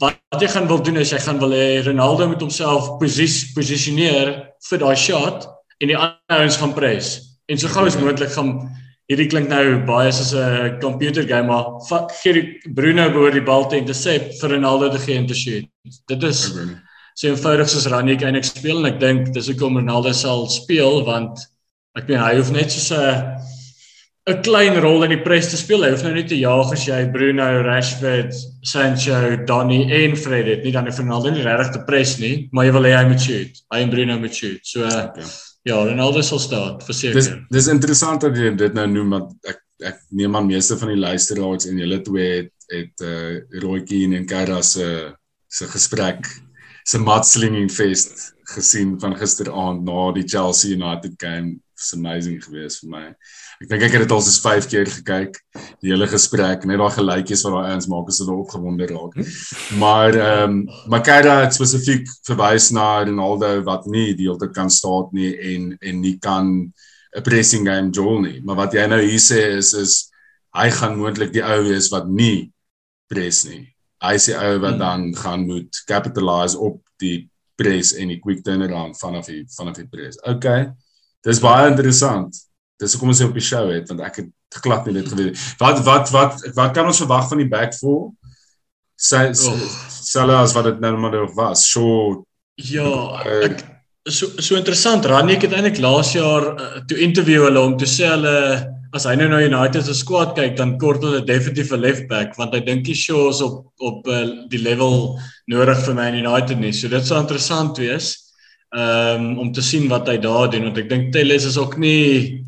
wat 0.00 0.42
jy 0.42 0.48
gaan 0.48 0.66
wil 0.66 0.82
doen 0.82 0.96
is 0.96 1.12
jy 1.12 1.18
gaan 1.18 1.38
wil 1.38 1.54
hê 1.54 1.84
Ronaldo 1.86 2.26
moet 2.26 2.40
homself 2.40 2.98
posis 2.98 3.52
posisioneer 3.54 4.50
vir 4.70 4.78
daai 4.78 4.96
shot 4.96 5.46
en 5.80 5.88
die 5.88 5.96
ander 5.96 6.42
ouens 6.42 6.56
gaan 6.56 6.74
press. 6.74 7.38
En 7.48 7.58
so 7.58 7.68
gou 7.68 7.86
as 7.86 7.96
moontlik 7.96 8.30
gaan 8.30 8.70
hierdie 9.10 9.28
klink 9.28 9.48
nou 9.48 9.86
baie 9.86 10.10
soos 10.12 10.34
'n 10.34 10.80
computer 10.80 11.22
game 11.22 11.46
maar 11.46 11.78
gee 12.22 12.32
die 12.32 12.46
Bruno 12.74 13.10
behoort 13.10 13.34
die 13.34 13.46
bal 13.46 13.68
te 13.68 13.76
intercept 13.76 14.40
vir 14.40 14.50
Ronaldo 14.50 14.90
te 14.90 14.98
gee 14.98 15.16
en 15.16 15.26
te 15.26 15.34
shoot. 15.34 15.64
Dit 16.08 16.22
is 16.22 16.50
okay 16.50 16.89
so 17.20 17.28
eenvoudig 17.28 17.68
soos 17.68 17.88
Ranick 17.92 18.22
eintlik 18.24 18.48
speel 18.48 18.80
en 18.80 18.88
ek 18.94 19.00
dink 19.00 19.32
dis 19.34 19.50
hoekom 19.52 19.76
Ronaldo 19.76 20.12
sal 20.16 20.46
speel 20.48 21.02
want 21.04 21.42
ek 21.98 22.06
meen 22.08 22.22
hy 22.22 22.36
hoef 22.38 22.52
net 22.54 22.72
so 22.72 22.96
'n 22.96 23.36
'n 24.30 24.42
klein 24.46 24.78
rol 24.80 25.04
in 25.04 25.14
die 25.14 25.22
pres 25.24 25.50
te 25.50 25.58
speel. 25.58 25.82
Hy 25.84 25.90
hoef 25.94 26.04
nou 26.04 26.12
nie 26.14 26.26
te 26.28 26.38
jaag 26.38 26.72
as 26.72 26.86
jy 26.86 26.98
Bruno, 27.12 27.46
Rashford, 27.66 28.34
Sancho, 28.62 29.36
Donny 29.48 29.80
en 29.90 30.16
Fred 30.16 30.46
het 30.46 30.64
nie 30.64 30.72
dan 30.72 30.88
die 30.88 30.94
Ronaldo 30.96 31.32
nie 31.32 31.44
regtig 31.44 31.72
te 31.74 31.84
pres 31.86 32.18
nie, 32.20 32.48
maar 32.52 32.68
jy 32.68 32.74
wil 32.76 32.88
hê 32.88 32.92
hy 32.96 33.06
moet 33.08 33.24
shoot. 33.24 33.62
Hy 33.74 33.80
en 33.84 33.94
Bruno 33.94 34.18
moet 34.20 34.36
shoot. 34.36 34.60
So 34.62 34.84
okay. 34.84 35.24
ja, 35.68 35.80
Ronaldo 35.80 36.22
sal 36.22 36.38
staan, 36.38 36.76
verseker. 36.84 37.16
Dis 37.16 37.32
dis 37.50 37.72
interessant 37.72 38.20
dat 38.20 38.36
jy 38.36 38.52
dit 38.60 38.76
nou 38.76 38.86
noem 38.86 39.16
want 39.18 39.50
ek 39.50 39.64
ek 39.90 40.04
neem 40.12 40.36
aan 40.36 40.48
meeste 40.48 40.76
van 40.76 40.92
die 40.92 41.00
luisteraars 41.00 41.66
en 41.68 41.80
julle 41.80 42.00
twee 42.04 42.30
het 42.42 42.54
het 42.70 43.02
uh 43.02 43.60
Roetjie 43.64 44.06
en 44.14 44.28
Kara 44.28 44.60
se 44.62 45.10
se 45.48 45.66
gesprek 45.66 46.28
se 46.90 46.98
mudslinging 46.98 47.70
fest 47.70 48.32
gesien 48.56 48.96
van 49.00 49.14
gisteraand 49.18 49.84
na 49.86 50.10
die 50.16 50.26
Chelsea 50.26 50.74
United 50.74 51.14
game. 51.22 51.60
It's 51.80 51.94
amazing 51.96 52.42
geweest 52.44 52.82
vir 52.82 52.90
my. 52.92 53.04
Ek 53.62 53.68
dink 53.70 53.84
ek 53.86 53.94
het 53.94 54.02
dit 54.04 54.12
al 54.12 54.22
soos 54.24 54.40
5 54.42 54.66
keer 54.72 54.90
gekyk, 54.90 55.38
die 55.80 55.92
hele 55.92 56.08
gesprek, 56.10 56.66
net 56.68 56.80
daai 56.80 56.92
geluitjies 56.96 57.44
wat 57.46 57.54
daai 57.54 57.70
ouens 57.70 57.88
maak 57.92 58.10
as 58.12 58.20
hulle 58.20 58.36
opgewonde 58.42 58.88
raak. 58.90 59.16
Maar 59.80 60.18
ehm 60.18 60.58
um, 60.58 60.60
Makeda 60.92 61.38
het 61.44 61.56
spesifiek 61.56 62.10
verwys 62.28 62.68
na 62.76 62.88
Ronaldo 63.06 63.54
wat 63.68 63.88
nie 63.88 64.10
die 64.18 64.28
hele 64.28 64.40
tyd 64.42 64.56
kan 64.58 64.72
staan 64.72 65.14
nie 65.16 65.32
en 65.54 65.72
en 65.80 66.04
nie 66.04 66.16
kan 66.18 66.52
'n 67.16 67.24
pressing 67.24 67.66
game 67.70 67.94
jol 67.94 68.20
nie. 68.26 68.40
Maar 68.44 68.64
wat 68.66 68.74
jy 68.74 68.86
nou 68.90 69.00
hier 69.00 69.22
sê 69.30 69.40
is 69.62 69.72
is 69.74 69.98
hy 70.58 70.68
gaan 70.74 70.98
moontlik 70.98 71.32
die 71.32 71.46
ou 71.46 71.62
wees 71.70 71.88
wat 71.94 72.08
nie 72.08 72.50
press 73.08 73.44
nie. 73.46 73.70
Hy 74.00 74.14
sê 74.22 74.36
ou 74.36 74.54
wat 74.62 74.76
hmm. 74.76 74.84
dan 74.84 75.08
gaan 75.16 75.46
moet 75.46 75.82
capitalize 75.88 76.58
op 76.58 76.80
die 77.02 77.28
press 77.60 77.92
en 77.92 78.08
die 78.08 78.20
quick 78.20 78.44
turnaround 78.44 78.96
vanaf 78.98 79.28
die 79.28 79.42
vanaf 79.56 79.82
die 79.82 79.88
press. 79.88 80.20
Okay. 80.24 80.70
Dis 81.24 81.42
baie 81.44 81.68
interessant 81.68 82.38
dis 82.80 82.94
hoekom 82.96 83.12
ons 83.12 83.24
op 83.26 83.36
die 83.36 83.44
show 83.44 83.66
het 83.70 83.90
want 83.90 84.02
ek 84.06 84.22
het 84.22 84.60
glad 84.64 84.86
nie 84.88 84.96
dit 84.98 85.10
geweet 85.12 85.42
wat 85.60 85.82
wat 85.86 86.12
wat 86.14 86.40
wat 86.56 86.72
kan 86.76 86.88
ons 86.90 87.02
verwag 87.02 87.28
van 87.30 87.42
die 87.42 87.50
back 87.50 87.76
four 87.76 88.10
sy 89.00 89.28
sal 89.36 90.32
as 90.36 90.56
wat 90.56 90.70
dit 90.70 90.82
nou 90.84 90.94
maar 91.00 91.18
was 91.36 91.66
so 91.70 92.24
ja 92.70 93.20
ek 93.44 93.62
so 94.08 94.32
so 94.40 94.58
interessant 94.58 95.06
Rani 95.08 95.36
ek 95.36 95.46
het 95.48 95.56
eintlik 95.56 95.80
laas 95.84 96.14
jaar 96.16 96.50
uh, 96.54 96.68
toe 96.88 96.98
interview 97.04 97.44
hulle 97.46 97.64
om 97.68 97.76
te 97.80 97.88
sê 97.88 98.08
hulle 98.10 98.36
as 98.96 99.06
hy 99.06 99.14
nou 99.18 99.28
na 99.30 99.42
United 99.46 99.84
se 99.86 99.94
squad 99.94 100.34
kyk 100.38 100.56
dan 100.58 100.76
kort 100.78 101.04
hulle 101.04 101.22
definitief 101.26 101.72
'n 101.72 101.80
left 101.80 102.08
back 102.08 102.36
want 102.38 102.54
hy 102.54 102.60
dink 102.60 102.86
hy 102.86 102.94
sure 102.94 103.30
is 103.30 103.42
op 103.42 103.66
op 103.80 104.06
uh, 104.08 104.48
die 104.50 104.62
level 104.62 105.18
nodig 105.48 105.78
vir 105.86 105.94
Man 105.94 106.18
United 106.18 106.58
nie 106.58 106.72
so 106.72 106.88
dit 106.88 107.06
sou 107.06 107.20
interessant 107.20 107.78
wees 107.78 108.16
um, 108.74 109.38
om 109.38 109.52
te 109.52 109.62
sien 109.62 109.88
wat 109.88 110.08
hy 110.08 110.18
daar 110.18 110.50
doen 110.50 110.68
want 110.68 110.78
ek 110.78 110.90
dink 110.90 111.12
Telles 111.12 111.44
is 111.44 111.58
ook 111.58 111.78
nie 111.78 112.40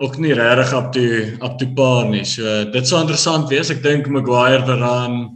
ook 0.00 0.16
nie 0.18 0.32
regtig 0.32 0.72
op 0.76 0.92
toe 0.92 1.36
op 1.44 1.58
toe 1.60 1.68
paar 1.76 2.08
nie. 2.08 2.24
So 2.24 2.64
dit 2.72 2.88
sou 2.88 3.00
interessant 3.02 3.50
wees. 3.52 3.70
Ek 3.72 3.82
dink 3.84 4.08
Maguire 4.08 4.64
Varane, 4.64 5.26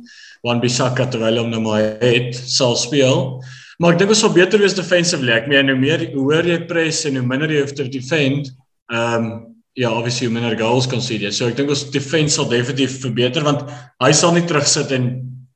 Wan 0.45 0.63
Bissaka 0.63 1.07
terwyl 1.11 1.43
hom 1.43 1.51
nou 1.53 1.61
maar 1.67 1.99
het 2.01 2.33
sal 2.37 2.77
speel. 2.81 3.43
Maar 3.79 3.95
ek 3.95 4.01
dink 4.01 4.15
dit 4.15 4.21
sou 4.21 4.31
beter 4.33 4.63
wees 4.63 4.77
defensively. 4.77 5.35
Ek 5.37 5.51
meen 5.53 5.69
hoe 5.69 5.81
meer 5.81 6.07
hoe 6.15 6.29
hoër 6.31 6.49
jy 6.55 6.61
press 6.71 7.05
en 7.09 7.21
hoe 7.21 7.27
minder 7.27 7.53
jy 7.53 7.65
hoef 7.65 7.75
te 7.77 7.89
defend, 7.93 8.55
ehm 8.93 9.29
um, 9.33 9.35
ja, 9.75 9.91
obviously 9.91 10.29
hoe 10.29 10.35
minder 10.35 10.57
goals 10.59 10.87
kan 10.87 11.03
sien 11.03 11.23
jy. 11.23 11.33
So 11.35 11.49
ek 11.51 11.59
dink 11.59 11.73
ons 11.75 11.89
defense 11.95 12.39
sal 12.39 12.49
definitief 12.51 13.01
verbeter 13.03 13.45
want 13.47 13.67
hy 14.03 14.13
sal 14.15 14.35
nie 14.37 14.47
terugsit 14.47 14.95
en 14.95 15.13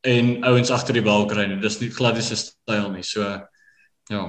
en 0.07 0.29
ouens 0.47 0.71
agter 0.71 0.95
die 0.95 1.05
bal 1.05 1.27
kry 1.31 1.49
nie. 1.49 1.59
Dis 1.63 1.81
nie 1.83 1.91
glad 1.93 2.19
is 2.21 2.31
sy 2.31 2.39
styl 2.39 2.91
nie. 2.93 3.05
So 3.07 3.27
ja. 4.11 4.23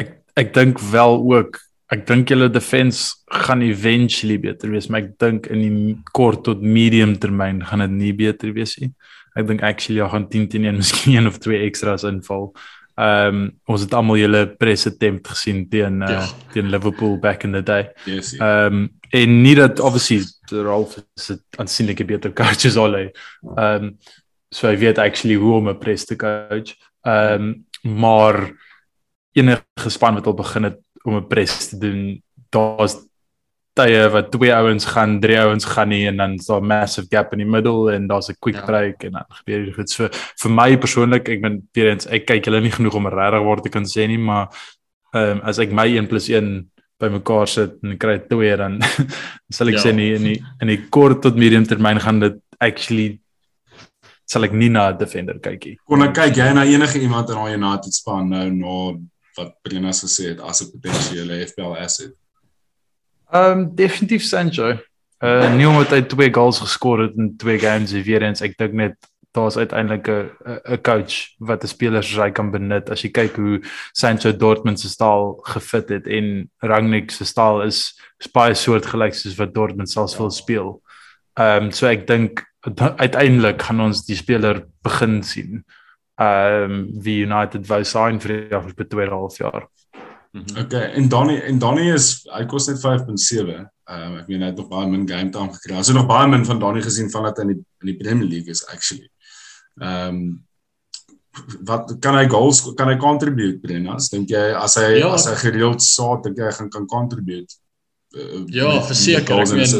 Ek 0.00 0.18
ek 0.38 0.54
dink 0.56 0.82
wel 0.92 1.20
ook 1.22 1.60
ek 1.94 2.06
dink 2.08 2.30
julle 2.32 2.48
defense 2.50 3.12
gaan 3.44 3.62
eventually 3.62 4.38
beter 4.40 4.72
wees, 4.72 4.88
maar 4.90 5.04
ek 5.04 5.12
dink 5.22 5.46
in 5.52 5.60
die 5.62 5.96
kort 6.16 6.42
tot 6.46 6.62
medium 6.62 7.14
termyn 7.20 7.60
gaan 7.68 7.84
dit 7.84 7.94
nie 7.94 8.14
beter 8.16 8.54
wees 8.56 8.74
nie. 8.80 8.90
Ek 9.38 9.46
dink 9.50 9.62
actually 9.66 10.00
ja 10.00 10.08
gaan 10.10 10.26
10 10.30 10.48
teen 10.50 10.70
1 10.70 10.80
miskien 10.80 11.18
een 11.18 11.30
of 11.30 11.38
twee 11.42 11.62
extras 11.66 12.06
inval. 12.08 12.52
Ehm 12.94 13.34
um, 13.34 13.46
ons 13.66 13.82
het 13.82 13.94
almal 13.98 14.20
julle 14.20 14.44
press 14.54 14.86
attempt 14.86 15.26
gesien 15.32 15.64
teen 15.70 16.02
uh, 16.06 16.10
ja. 16.14 16.26
teen 16.52 16.70
Liverpool 16.70 17.16
back 17.18 17.42
in 17.42 17.56
the 17.56 17.62
day. 17.62 17.88
Ehm 18.06 18.12
yes, 18.14 18.34
um, 18.38 18.84
en 19.14 19.40
nie 19.42 19.54
dat 19.54 19.80
obviously 19.80 20.24
Rolf 20.50 20.96
is 21.16 21.30
'n 21.30 21.40
aansienlike 21.56 22.04
beter 22.04 22.32
coach 22.32 22.66
as 22.66 22.76
Ole. 22.76 23.12
Ehm 23.56 23.84
um, 23.84 23.98
so 24.50 24.68
hy 24.68 24.76
weet 24.78 24.98
actually 24.98 25.34
hoe 25.34 25.54
om 25.54 25.68
'n 25.68 25.78
press 25.78 26.04
te 26.04 26.16
coach. 26.16 26.74
Ehm 27.02 27.42
um, 27.42 27.66
maar 27.98 28.50
enige 29.32 29.90
span 29.90 30.14
wat 30.14 30.26
al 30.26 30.34
begin 30.34 30.62
het 30.62 30.78
om 31.04 31.16
'n 31.16 31.26
press 31.26 31.68
te 31.68 31.78
doen. 31.78 32.22
Daar's 32.50 32.96
tye 33.74 34.08
wat 34.10 34.30
twee 34.30 34.54
ouens 34.54 34.84
gaan, 34.84 35.20
drie 35.20 35.38
ouens 35.38 35.64
gaan 35.64 35.88
nie 35.88 36.06
en 36.06 36.16
dan 36.16 36.34
is 36.34 36.46
daar 36.46 36.60
'n 36.60 36.66
massive 36.66 37.06
gap 37.10 37.32
in 37.32 37.38
die 37.38 37.50
middel 37.50 37.90
en 37.90 38.06
daar's 38.06 38.28
'n 38.28 38.36
quick 38.38 38.54
ja. 38.54 38.64
break 38.64 39.02
en 39.04 39.12
dan 39.12 39.24
gebeur 39.28 39.64
dit 39.64 39.94
vir 39.94 40.10
vir 40.42 40.50
my 40.50 40.76
persoonlik, 40.76 41.28
ek 41.28 41.40
ben 41.40 41.68
weer 41.72 41.90
eens 41.90 42.06
ek 42.06 42.26
kyk 42.26 42.44
hulle 42.44 42.60
nie 42.60 42.70
genoeg 42.70 42.94
om 42.94 43.06
regtig 43.06 43.42
word 43.42 43.62
te 43.62 43.68
kan 43.68 43.84
sê 43.84 44.06
nie, 44.06 44.18
maar 44.18 44.48
ehm 45.14 45.30
um, 45.30 45.40
as 45.40 45.58
ek 45.58 45.72
my 45.72 45.86
1 45.86 46.06
+ 46.06 46.28
1 46.28 46.70
bymekaar 47.02 47.48
sit 47.50 47.76
en 47.82 47.98
kry 47.98 48.18
twee 48.28 48.56
dan 48.56 48.78
sal 49.56 49.70
ek 49.72 49.78
ja. 49.78 49.84
sê 49.86 49.92
nie 49.96 50.12
in 50.14 50.28
die 50.30 50.38
in 50.62 50.72
die 50.72 50.80
kort 50.94 51.22
tot 51.22 51.38
medium 51.40 51.66
termyn 51.66 52.00
gaan 52.00 52.20
dit 52.22 52.38
actually 52.62 53.18
sal 54.30 54.46
ek 54.46 54.54
nie 54.56 54.70
na 54.72 54.90
'n 54.90 54.98
defender 54.98 55.38
kykie. 55.38 55.76
Kon 55.84 56.02
ek 56.02 56.14
kyk 56.14 56.36
jy 56.36 56.52
na 56.54 56.64
enige 56.64 57.02
iemand 57.02 57.30
in 57.30 57.36
daai 57.36 57.54
United 57.58 57.92
span 57.92 58.30
nou 58.30 58.46
na 58.50 58.76
wat 59.36 59.54
Brenas 59.62 60.02
gesê 60.04 60.32
het 60.32 60.40
as 60.40 60.62
'n 60.62 60.70
potensiële 60.72 61.46
FPL 61.46 61.76
asset? 61.76 62.12
Ehm 63.32 63.58
um, 63.58 63.74
definitief 63.74 64.22
Sancho. 64.22 64.78
Uh 65.22 65.56
nie 65.56 65.66
omdat 65.66 65.90
hy 65.90 66.02
twee 66.02 66.30
goals 66.32 66.60
geskor 66.60 67.02
het 67.02 67.14
in 67.16 67.36
twee 67.36 67.58
games 67.58 67.92
weer 67.92 68.22
eens. 68.22 68.42
Ek 68.42 68.56
dink 68.58 68.72
net 68.72 68.96
daar's 69.34 69.56
uiteindelik 69.56 70.08
'n 70.08 70.30
'n 70.74 70.82
coach 70.82 71.34
wat 71.38 71.64
'n 71.64 71.66
speler 71.68 72.02
soos 72.02 72.22
hy 72.22 72.30
kan 72.30 72.50
benut. 72.50 72.90
As 72.90 73.02
jy 73.02 73.10
kyk 73.10 73.36
hoe 73.36 73.60
Sancho 73.92 74.32
Dortmund 74.32 74.80
se 74.80 74.88
styl 74.88 75.38
gefit 75.42 75.88
het 75.88 76.06
en 76.06 76.50
Rangnick 76.62 77.10
se 77.10 77.24
styl 77.24 77.62
is 77.62 77.94
baie 78.32 78.54
soortgelyk 78.54 79.14
soos 79.14 79.36
wat 79.38 79.54
Dortmund 79.54 79.90
selfs 79.90 80.18
wil 80.18 80.30
speel. 80.30 80.82
Ehm 81.36 81.64
um, 81.64 81.70
so 81.70 81.86
ek 81.86 82.06
dink 82.06 82.44
uiteindelik 82.96 83.62
gaan 83.62 83.80
ons 83.80 84.06
die 84.06 84.16
speler 84.16 84.64
begin 84.82 85.22
sien 85.22 85.64
ehm 86.16 86.70
um, 86.70 87.02
wie 87.02 87.26
United 87.26 87.66
wou 87.68 87.82
sign 87.84 88.20
vir 88.20 88.34
die 88.34 88.56
afgelope 88.56 88.84
2.5 88.84 89.38
jaar. 89.38 89.68
Mm 90.32 90.44
-hmm. 90.46 90.64
Okay, 90.64 90.92
en 90.92 91.08
Donny 91.08 91.38
en 91.38 91.58
Donny 91.58 91.92
is 91.92 92.26
hy 92.30 92.44
kos 92.46 92.66
net 92.66 92.78
5.7. 92.78 93.66
Ehm 93.84 94.12
um, 94.12 94.18
ek 94.18 94.28
meen 94.28 94.40
hy 94.40 94.46
het 94.46 94.56
nog 94.56 94.68
baie 94.68 94.86
min 94.88 95.08
game 95.08 95.30
time 95.30 95.52
gekry. 95.52 95.76
Ons 95.76 95.86
het 95.86 95.96
nog 95.96 96.06
baie 96.06 96.28
min 96.28 96.44
van 96.44 96.58
Donny 96.58 96.82
gesien 96.82 97.10
van 97.10 97.22
dat 97.22 97.36
hy 97.36 97.42
in 97.42 97.48
die 97.48 97.64
in 97.80 97.86
die 97.86 97.96
Premier 97.96 98.28
League 98.28 98.50
is 98.50 98.66
actually. 98.66 99.10
Ehm 99.80 100.08
um, 100.08 100.24
wat 101.66 101.96
kan 101.98 102.14
hy 102.14 102.28
goals 102.30 102.60
kan 102.78 102.86
hy 102.86 102.94
contribute 103.02 103.58
Brennas 103.58 104.06
dink 104.12 104.30
jy 104.30 104.42
as 104.54 104.76
hy 104.78 105.00
ja, 105.00 105.08
as 105.16 105.26
hy 105.26 105.34
gereeld 105.40 105.82
saad 105.82 106.22
dink 106.22 106.38
jy 106.38 106.50
gaan 106.54 106.68
kan 106.70 106.86
contribute 106.86 107.56
uh, 108.14 108.44
ja 108.54 108.76
verseker 108.86 109.42
ek 109.42 109.50
meen 109.58 109.72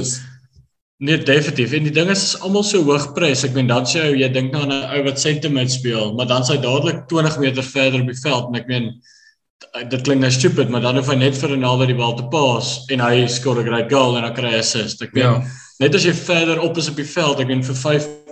Nee, 1.05 1.19
definitief. 1.19 1.73
En 1.75 1.83
die 1.83 1.93
ding 1.93 2.09
is 2.09 2.23
is 2.23 2.37
almal 2.47 2.63
so 2.65 2.79
hoog 2.87 3.09
prys. 3.17 3.43
Ek 3.45 3.53
meen 3.53 3.67
dan 3.67 3.85
sê 3.85 4.05
jy 4.05 4.21
jy 4.23 4.29
dink 4.33 4.53
nou 4.55 4.63
aan 4.63 4.73
'n 4.73 4.93
ou 4.95 5.03
wat 5.09 5.19
sentiment 5.21 5.71
speel, 5.71 6.15
maar 6.15 6.29
dan 6.31 6.47
sy 6.47 6.55
dadelik 6.63 7.09
20 7.11 7.39
meter 7.43 7.67
verder 7.67 8.01
op 8.01 8.09
die 8.09 8.23
veld 8.23 8.49
en 8.49 8.61
ek 8.61 8.69
meen 8.69 8.87
dit 9.91 10.03
klink 10.07 10.21
nou 10.21 10.31
stupid, 10.31 10.71
maar 10.71 10.81
dan 10.81 10.97
hoef 10.97 11.11
hy 11.11 11.17
net 11.17 11.35
vir 11.35 11.51
Ronaldo 11.51 11.87
die 11.87 11.99
bal 11.99 12.15
te 12.17 12.25
pas 12.31 12.87
en 12.89 13.01
hy 13.01 13.27
skoor 13.27 13.59
'n 13.61 13.67
great 13.67 13.91
goal 13.91 14.17
en 14.17 14.23
dan 14.23 14.35
kry 14.35 14.55
hy 14.55 14.59
assist. 14.59 15.03
Ek 15.03 15.13
meen 15.13 15.25
ja. 15.25 15.43
net 15.81 15.95
as 15.95 16.05
jy 16.05 16.13
verder 16.13 16.63
op 16.63 16.79
is 16.79 16.89
op 16.89 16.97
die 16.97 17.05
veld, 17.05 17.41
ek 17.41 17.49
meen 17.49 17.63
vir 17.63 17.75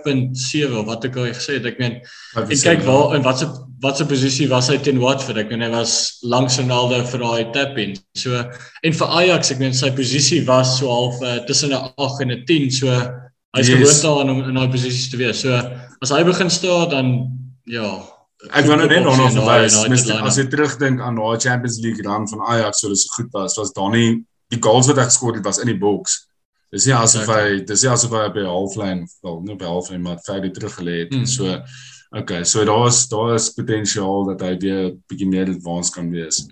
5.7 0.05 0.77
of 0.79 0.87
wat 0.87 1.05
ek 1.07 1.17
al 1.17 1.31
gesê 1.31 1.57
het, 1.57 1.67
ek 1.71 1.79
meen 1.81 1.99
en 2.39 2.51
kyk 2.51 2.83
waar 2.87 3.15
en 3.17 3.25
wat 3.25 3.43
se 3.43 3.49
wat 3.83 3.99
se 3.99 4.05
posisie 4.07 4.47
was 4.47 4.69
hy 4.71 4.77
teen 4.79 5.01
Watford? 5.01 5.41
Ek 5.41 5.49
meen 5.51 5.65
hy 5.65 5.69
was 5.73 6.19
langs 6.23 6.55
Ronaldo 6.61 7.01
vir 7.09 7.23
daai 7.23 7.51
tap 7.55 7.77
in. 7.81 7.97
So 8.15 8.39
en 8.39 8.95
vir 8.99 9.17
Ajax, 9.19 9.51
ek 9.51 9.59
meen 9.59 9.75
sy 9.75 9.91
posisie 9.95 10.43
was 10.47 10.77
so 10.79 10.91
half 10.91 11.19
uh, 11.21 11.41
tussen 11.49 11.75
'n 11.75 11.91
8 11.97 12.23
en 12.23 12.31
'n 12.31 12.45
10. 12.47 12.71
So 12.71 12.87
hy's 13.57 13.69
yes. 13.69 13.77
gewoond 13.77 14.03
daaraan 14.07 14.33
om 14.33 14.43
in 14.49 14.59
daai 14.59 14.71
posisies 14.71 15.11
te 15.11 15.19
wees. 15.19 15.43
So 15.43 15.51
as 16.01 16.11
hy 16.15 16.23
begin 16.23 16.49
staan 16.49 16.89
dan 16.89 17.07
ja, 17.67 18.01
ek 18.51 18.67
wou 18.67 18.77
nou 18.79 18.87
net 18.87 19.03
nog 19.03 19.19
verwys, 19.31 19.77
as 20.19 20.37
jy 20.39 20.47
terugdink 20.51 21.01
aan 21.01 21.19
daai 21.19 21.39
Champions 21.39 21.79
League 21.83 22.03
run 22.03 22.27
van 22.27 22.45
Ajax, 22.55 22.83
so 22.83 22.91
dis 22.91 23.07
goed 23.15 23.29
was, 23.35 23.57
was 23.59 23.71
daar 23.75 23.91
nie 23.93 24.23
die 24.51 24.59
goals 24.61 24.89
wat 24.91 24.99
hy 24.99 25.07
geskor 25.07 25.35
het 25.37 25.45
was 25.45 25.61
in 25.63 25.71
die 25.71 25.79
boks. 25.79 26.23
Dis 26.73 26.87
nie 26.89 26.95
asof 26.97 27.29
hy 27.29 27.59
dis 27.69 27.83
nie 27.85 27.91
asof 27.93 28.13
hy 28.17 28.27
by 28.33 28.43
halflyn, 28.49 29.03
wel, 29.21 29.41
nie 29.45 29.57
by 29.59 29.69
halflyn 29.69 30.01
maar 30.01 30.21
verder 30.25 30.53
terug 30.55 30.79
gelê 30.79 31.03
het. 31.03 31.13
Mm. 31.13 31.27
So 31.29 31.59
Okay, 32.13 32.43
so 32.43 32.63
daar 32.65 32.87
is 32.87 33.07
daar 33.07 33.33
is 33.33 33.53
potensiaal 33.53 34.25
dat 34.25 34.41
hy 34.45 34.51
weer 34.61 34.91
bietjie 35.09 35.25
meer 35.25 35.49
advanced 35.49 35.95
kan 35.95 36.11
wees. 36.13 36.43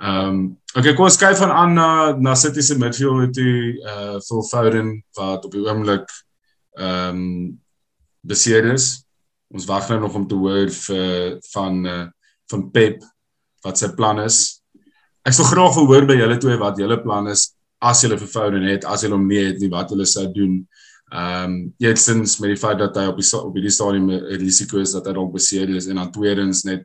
Ehm 0.00 0.28
um, 0.28 0.38
okay, 0.72 0.94
kom 0.96 1.04
ons 1.04 1.18
kyk 1.20 1.36
van 1.36 1.52
aan 1.52 1.74
na 1.76 1.88
na 2.16 2.32
City 2.34 2.64
se 2.64 2.78
midfield 2.80 3.34
toe 3.36 3.76
uh 3.84 4.16
Phil 4.24 4.40
Foden 4.48 4.94
wat 5.18 5.44
op 5.44 5.52
die 5.52 5.66
oomblik 5.66 6.08
ehm 6.80 7.20
um, 7.20 7.60
beseer 8.24 8.70
is. 8.72 9.04
Ons 9.52 9.68
wag 9.68 9.92
nou 9.92 10.00
nog 10.06 10.16
om 10.16 10.24
te 10.28 10.40
hoor 10.40 10.72
vir 10.72 11.36
van 11.52 11.84
uh 11.84 12.06
van 12.48 12.64
Pep 12.72 13.04
wat 13.60 13.78
sy 13.78 13.92
plan 14.00 14.24
is. 14.24 14.62
Ek 15.28 15.36
sou 15.36 15.44
graag 15.44 15.76
wil 15.76 15.92
hoor 15.92 16.08
by 16.08 16.16
julle 16.16 16.40
twee 16.40 16.56
wat 16.56 16.80
julle 16.80 17.02
plan 17.04 17.28
is 17.28 17.50
as 17.80 18.02
hulle 18.04 18.18
vir 18.20 18.28
Foden 18.28 18.68
het, 18.68 18.84
as 18.84 19.02
hulle 19.06 19.16
hom 19.16 19.26
nie 19.28 19.40
het 19.40 19.60
nie, 19.60 19.70
wat 19.72 19.90
hulle 19.94 20.06
sou 20.08 20.26
doen. 20.34 20.60
Ehm 21.10 21.44
um, 21.44 21.54
eerstens 21.82 22.36
met 22.38 22.52
die 22.52 22.60
feit 22.60 22.78
dat 22.78 22.94
hy 22.96 23.08
op 23.10 23.18
die 23.18 23.26
op 23.38 23.54
die 23.56 23.70
stadium 23.70 24.10
'n 24.10 24.38
risiko 24.38 24.78
is 24.78 24.92
dat 24.92 25.06
hy 25.06 25.12
dalk 25.12 25.32
beseer 25.32 25.68
is 25.68 25.88
en 25.88 25.96
dan 25.96 26.12
tweedens 26.12 26.62
net 26.64 26.84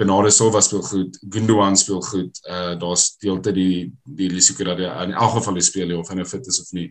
Bernardo 0.00 0.30
Silva 0.30 0.60
speel 0.60 0.80
goed, 0.82 1.18
Gundogan 1.28 1.76
speel 1.76 2.00
goed. 2.00 2.40
Uh 2.48 2.78
daar's 2.78 3.18
deelte 3.20 3.52
die 3.52 3.92
die 4.04 4.28
risiko 4.32 4.64
dat 4.64 4.78
hy 4.78 5.04
in 5.04 5.12
elk 5.12 5.34
geval 5.34 5.54
die 5.54 5.66
speel 5.66 5.98
of 5.98 6.08
hy 6.08 6.14
nou 6.14 6.24
fit 6.24 6.46
is 6.46 6.60
of 6.60 6.72
nie. 6.72 6.88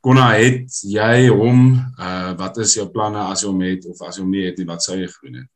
Konna 0.00 0.28
het 0.38 0.70
jy 0.86 1.26
hom 1.26 1.74
uh 1.98 2.36
wat 2.38 2.58
is 2.62 2.76
jou 2.78 2.86
planne 2.90 3.18
as 3.18 3.42
jy 3.42 3.50
hom 3.50 3.62
het 3.66 3.86
of 3.90 4.02
as 4.06 4.16
jy 4.16 4.22
hom 4.22 4.30
nie 4.30 4.46
het 4.46 4.58
nie, 4.58 4.66
wat 4.66 4.82
sou 4.82 4.94
jy 4.94 5.08
gedoen 5.10 5.40
het? 5.40 5.50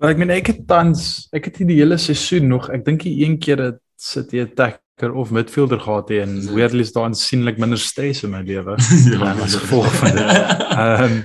Maar 0.00 0.10
ek 0.10 0.18
meen 0.18 0.30
ek 0.30 0.50
het 0.50 0.66
tans 0.66 1.28
ek 1.32 1.44
het 1.44 1.62
die 1.62 1.78
hele 1.78 1.98
seisoen 1.98 2.48
nog, 2.50 2.66
ek 2.74 2.82
dink 2.84 3.06
die 3.06 3.22
een 3.22 3.38
keer 3.38 3.62
het 3.68 3.78
sit 3.94 4.34
jy 4.34 4.48
attack 4.48 4.83
of 5.02 5.30
midfielder 5.30 5.80
gehad 5.80 6.08
het 6.08 6.18
en 6.22 6.36
weirdly 6.56 6.80
is 6.80 6.92
daar 6.92 7.04
aansienlik 7.04 7.58
minder 7.58 7.78
stres 7.78 8.22
in 8.22 8.30
my 8.30 8.42
lewe. 8.42 8.76
ja, 9.10 9.34
as 9.42 9.54
gevolg 9.54 9.94
van 9.94 10.10
dit. 10.10 10.26
Ehm 10.84 11.20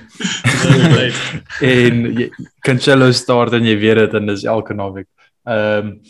en 1.60 2.30
Cancelo 2.60 3.10
start 3.12 3.52
en 3.52 3.64
jy 3.64 3.76
weet 3.78 3.96
dit 4.04 4.14
en 4.14 4.26
dis 4.26 4.44
elke 4.44 4.74
naweek. 4.74 5.08
Ehm 5.44 5.86
um, 5.86 6.00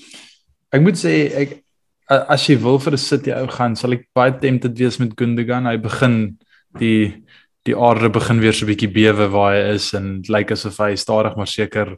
ek 0.70 0.82
moet 0.84 0.98
sê 0.98 1.12
ek 1.34 1.58
as 2.06 2.44
jy 2.46 2.56
wil 2.62 2.78
vir 2.78 2.94
'n 2.94 2.98
City 2.98 3.32
ou 3.34 3.46
gaan, 3.50 3.76
sal 3.76 3.92
ek 3.92 4.06
baie 4.14 4.32
tempted 4.38 4.78
wees 4.78 4.98
met 4.98 5.14
Gundogan. 5.18 5.66
Hy 5.66 5.76
begin 5.78 6.38
die 6.78 7.24
die 7.68 7.76
aarde 7.76 8.08
begin 8.08 8.40
weer 8.40 8.52
so 8.52 8.64
'n 8.64 8.70
bietjie 8.72 8.92
bewe 8.92 9.28
waar 9.28 9.52
hy 9.54 9.74
is 9.74 9.92
en 9.94 10.22
lyk 10.22 10.28
like 10.28 10.52
asof 10.52 10.78
hy 10.78 10.94
stadig 10.96 11.36
maar 11.36 11.46
seker 11.46 11.96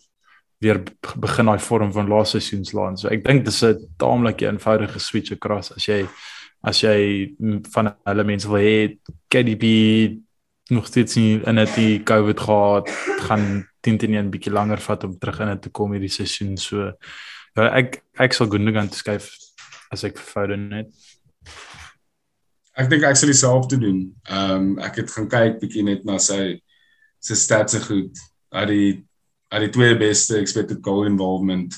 weer 0.63 0.83
begin 1.19 1.51
daai 1.51 1.59
vorm 1.59 1.93
van 1.93 2.09
laaste 2.09 2.39
seisoen 2.41 2.65
slaan. 2.65 2.97
So 2.99 3.09
ek 3.09 3.25
dink 3.27 3.45
dis 3.45 3.63
'n 3.63 3.89
taamlik 3.99 4.43
eenvoudige 4.43 4.99
switch 4.99 5.33
across 5.33 5.73
as 5.77 5.87
jy 5.87 6.07
as 6.63 6.81
jy 6.83 7.35
van 7.75 7.95
hulle 8.07 8.25
mense 8.25 8.49
wil 8.49 8.63
hê 8.63 8.99
KDB 9.29 9.65
nog 10.71 10.87
steeds 10.87 11.17
nie 11.17 11.41
in 11.47 11.57
dit 11.57 11.75
die 11.75 12.03
COVID 12.03 12.41
gehad 12.41 12.91
gaan 13.27 13.67
teen 13.81 13.99
teen 13.99 14.15
'n 14.17 14.31
bietjie 14.31 14.53
langer 14.53 14.81
vat 14.81 15.05
om 15.05 15.19
terug 15.19 15.41
in 15.41 15.49
dit 15.49 15.63
te 15.63 15.71
kom 15.71 15.93
hierdie 15.93 16.09
seisoen. 16.09 16.57
So 16.57 16.93
ja, 17.57 17.69
ek 17.75 18.03
ek 18.19 18.33
sal 18.33 18.47
Gundogan 18.47 18.91
skuif 18.91 19.35
as 19.91 20.05
ek 20.05 20.19
Foden 20.19 20.69
net. 20.69 20.89
Ek 22.79 22.89
dink 22.89 23.03
ek 23.05 23.17
sal 23.17 23.29
dieselfde 23.29 23.79
doen. 23.79 24.15
Ehm 24.31 24.55
um, 24.55 24.79
ek 24.79 25.03
het 25.03 25.11
gaan 25.11 25.29
kyk 25.29 25.61
bietjie 25.61 25.83
net 25.85 26.05
na 26.05 26.19
sy 26.19 26.61
sy 27.21 27.35
stats 27.35 27.73
se 27.73 27.81
goed. 27.81 28.17
Hy 28.53 28.65
die 28.67 29.05
uit 29.53 29.67
die 29.67 29.73
twee 29.75 29.97
beste 30.01 30.39
expected 30.41 30.81
goal 30.85 31.07
involvement. 31.09 31.77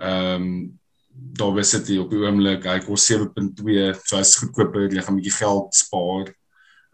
Ehm 0.00 0.42
um, 0.42 0.80
daar 1.16 1.54
was 1.54 1.70
dit 1.70 1.98
op 1.98 2.10
die 2.12 2.18
oomblik, 2.20 2.66
hy 2.68 2.76
kos 2.84 3.06
7.2, 3.08 3.84
so 4.04 4.18
hy's 4.18 4.34
goedkoper, 4.36 4.90
jy 4.92 5.00
gaan 5.00 5.14
'n 5.16 5.20
bietjie 5.20 5.38
geld 5.38 5.74
spaar. 5.74 6.32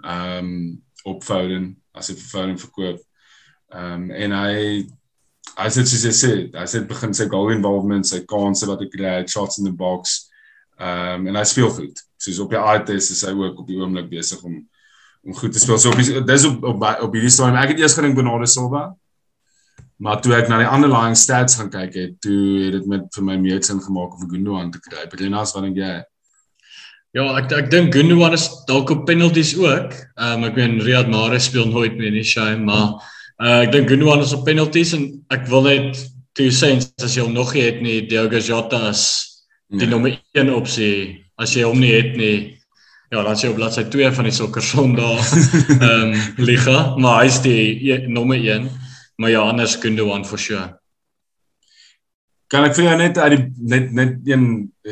Ehm 0.02 0.50
um, 0.50 0.82
op 1.04 1.24
Foden 1.26 1.72
as 1.92 2.08
jy 2.08 2.14
vir 2.14 2.28
Foden 2.30 2.58
verkoop. 2.58 3.00
Ehm 3.74 3.92
um, 3.92 4.10
en 4.10 4.36
hy 4.38 4.86
as 5.56 5.74
dit 5.74 5.88
soos 5.88 6.04
jy 6.06 6.14
sê, 6.16 6.32
as 6.56 6.72
dit 6.72 6.86
begin 6.88 7.14
sy 7.14 7.26
goal 7.28 7.50
involvement, 7.50 8.06
sy 8.06 8.22
kansse 8.24 8.66
wat 8.66 8.80
hy 8.80 8.88
kry, 8.88 9.26
shots 9.26 9.58
in 9.58 9.64
the 9.64 9.74
box. 9.74 10.30
Ehm 10.78 11.22
um, 11.22 11.26
en 11.26 11.36
hy 11.36 11.44
speel 11.44 11.70
goed. 11.70 12.02
Soos 12.16 12.38
op 12.38 12.50
die 12.50 12.62
ITS 12.62 13.10
is 13.10 13.24
hy 13.26 13.34
ook 13.34 13.58
op 13.58 13.66
die 13.66 13.78
oomblik 13.78 14.10
besig 14.10 14.42
om 14.42 14.62
om 15.22 15.34
goed 15.38 15.52
te 15.52 15.60
speel. 15.62 15.78
So 15.78 15.90
op 15.90 16.26
dis 16.26 16.44
op 16.44 16.64
op, 16.64 16.82
op 16.82 17.12
hierdie 17.14 17.30
stadium. 17.30 17.60
Ek 17.62 17.74
het 17.74 17.82
eers 17.82 17.94
gedink 17.94 18.14
Bernardo 18.18 18.46
Silva, 18.50 18.90
Maar 20.02 20.18
toe 20.22 20.32
ek 20.34 20.48
na 20.50 20.58
die 20.58 20.66
underlying 20.66 21.14
stats 21.18 21.60
gaan 21.60 21.70
kyk 21.70 21.92
het, 21.94 22.14
toe 22.24 22.38
het 22.64 22.74
dit 22.74 22.86
met 22.90 23.04
vir 23.14 23.26
my 23.28 23.36
meer 23.38 23.60
sin 23.62 23.78
gemaak 23.82 24.16
om 24.16 24.30
Gundogan 24.30 24.72
te 24.74 24.80
kry. 24.82 25.04
Brenas, 25.12 25.52
wat 25.54 25.68
dink 25.68 25.78
jy? 25.78 25.92
Ja, 27.14 27.26
ek 27.38 27.52
ek 27.54 27.70
dink 27.70 27.94
Gundogan 27.94 28.34
is 28.34 28.48
dalk 28.66 28.90
op 28.90 29.04
penalties 29.06 29.52
ook. 29.60 29.94
Ehm 30.16 30.42
um, 30.42 30.48
ek 30.48 30.58
weet 30.58 30.82
Riyad 30.88 31.12
Mahrez 31.12 31.46
speel 31.46 31.70
nooit 31.70 31.94
meer 32.00 32.10
nie, 32.16 32.24
shame, 32.26 32.64
maar 32.66 32.96
uh, 33.38 33.60
ek 33.60 33.76
dink 33.76 33.92
Gundogan 33.92 34.26
is 34.26 34.34
op 34.34 34.42
penalties 34.48 34.96
en 34.98 35.06
ek 35.30 35.46
wil 35.52 35.68
net 35.70 36.02
toe 36.34 36.50
sê 36.50 36.74
as 36.80 37.14
jy 37.14 37.22
hom 37.22 37.36
nog 37.36 37.54
nie 37.54 37.66
het 37.68 37.82
nie, 37.84 38.00
Diogo 38.08 38.42
Jota 38.42 38.88
is 38.90 39.06
die 39.70 39.86
ja. 39.86 39.92
nommer 39.94 40.18
1 40.34 40.50
opsie. 40.56 41.20
As 41.38 41.54
jy 41.54 41.62
hom 41.68 41.78
nie 41.78 41.94
het 41.94 42.16
nie, 42.18 42.36
ja, 43.12 43.22
dan 43.22 43.36
sê 43.38 43.46
jy 43.46 43.54
op 43.54 43.60
bladsy 43.60 43.86
2 43.92 44.10
van 44.18 44.26
die 44.26 44.34
sokker 44.34 44.64
Sondag 44.64 45.22
ehm 45.78 46.10
um, 46.10 46.22
liga, 46.42 46.96
maar 46.98 47.22
hy's 47.22 47.38
die 47.46 47.92
e, 47.92 48.06
nommer 48.10 48.40
1. 48.40 48.72
Maar 49.20 49.30
ja, 49.30 49.40
anders 49.40 49.76
Gundogan 49.76 50.24
for 50.24 50.38
sure. 50.38 50.78
Kan 52.52 52.66
ek 52.68 52.74
vir 52.76 52.84
jou 52.84 52.96
net 53.00 53.16
uit 53.16 53.32
die 53.32 53.68
net 53.72 53.92
net 53.96 54.16
een 54.28 54.46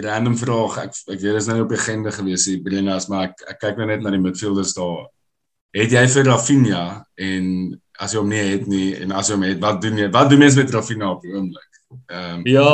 random 0.04 0.36
vraag. 0.40 0.78
Ek 0.86 0.94
ek 1.12 1.18
weet 1.20 1.34
dit 1.34 1.40
is 1.42 1.48
nou 1.50 1.58
op 1.64 1.72
die 1.72 1.80
agenda 1.80 2.12
gewees 2.14 2.46
hier 2.48 2.62
Brenas, 2.64 3.08
maar 3.12 3.28
ek 3.28 3.44
ek 3.52 3.58
kyk 3.66 3.80
nou 3.80 3.88
net 3.90 4.04
na 4.04 4.12
die 4.14 4.22
midfielders 4.22 4.72
daar. 4.78 5.10
Het 5.76 5.92
jy 5.92 6.04
vir 6.14 6.30
Rafinha 6.30 6.84
en 7.20 7.50
as 8.00 8.14
jy 8.14 8.22
hom 8.22 8.32
nie 8.32 8.40
het 8.40 8.64
nie 8.70 8.86
en 9.04 9.12
as 9.12 9.28
jy 9.28 9.36
hom 9.36 9.44
het, 9.44 9.60
wat 9.62 9.82
doen 9.84 10.00
jy? 10.00 10.08
Wat 10.14 10.32
doen 10.32 10.40
mens 10.40 10.56
met 10.56 10.72
Rafinha 10.72 11.10
op 11.12 11.26
die 11.26 11.34
oomblik? 11.34 11.82
Ehm 12.08 12.40
um, 12.40 12.46
Ja, 12.48 12.70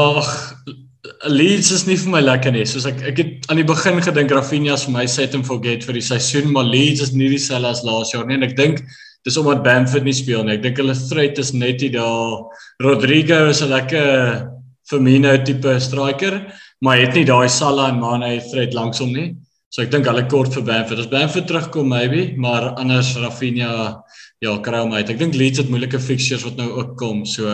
Leeds 1.30 1.72
is 1.74 1.84
nie 1.86 1.96
vir 1.98 2.12
my 2.14 2.20
lekker 2.22 2.54
nie. 2.54 2.62
Soos 2.66 2.86
ek 2.86 3.02
ek 3.10 3.20
het 3.22 3.50
aan 3.50 3.58
die 3.58 3.66
begin 3.66 3.98
gedink 4.06 4.30
Rafinha 4.34 4.78
is 4.78 4.86
vir 4.86 4.94
my 4.94 5.06
set 5.10 5.34
and 5.34 5.46
forget 5.50 5.82
vir 5.86 5.98
die 5.98 6.04
seisoen, 6.04 6.52
maar 6.54 6.66
Leeds 6.66 7.02
is 7.08 7.12
nie 7.14 7.32
dieselfde 7.34 7.74
as 7.74 7.82
laas 7.86 8.14
jaar 8.14 8.26
nie 8.26 8.38
en 8.38 8.46
ek 8.46 8.54
dink 8.58 8.86
dis 9.26 9.36
omdat 9.40 9.64
Bamford 9.66 10.06
nie 10.06 10.14
speel 10.14 10.44
nie. 10.46 10.54
Ek 10.54 10.62
dink 10.62 10.78
hulle 10.78 10.94
threat 10.94 11.40
is 11.42 11.50
net 11.54 11.82
hier 11.82 11.96
daar. 11.96 12.44
Rodrigo 12.82 13.48
is 13.50 13.62
'n 13.62 13.72
lekker 13.72 14.52
Firmino 14.86 15.36
tipe 15.42 15.80
striker, 15.80 16.46
maar 16.80 16.98
het 16.98 17.14
nie 17.14 17.24
daai 17.24 17.48
Salah 17.48 17.88
en 17.88 17.98
Mane 17.98 18.38
threat 18.50 18.74
langs 18.74 18.98
hom 18.98 19.12
nie. 19.12 19.34
So 19.70 19.82
ek 19.82 19.90
dink 19.90 20.06
hulle 20.06 20.28
kort 20.30 20.54
vir 20.54 20.62
Bamford. 20.62 21.00
As 21.00 21.10
Bamford 21.10 21.48
terugkom 21.48 21.88
maybe, 21.88 22.36
maar 22.38 22.76
anders 22.78 23.16
Rafinha 23.16 24.00
ja, 24.40 24.58
kry 24.58 24.78
hom 24.78 24.92
uit. 24.92 25.10
Ek 25.10 25.18
dink 25.18 25.34
Leeds 25.34 25.58
het 25.58 25.68
moeilike 25.68 25.98
fixtures 25.98 26.44
wat 26.44 26.56
nou 26.56 26.70
ook 26.70 26.96
kom. 26.96 27.24
So 27.26 27.50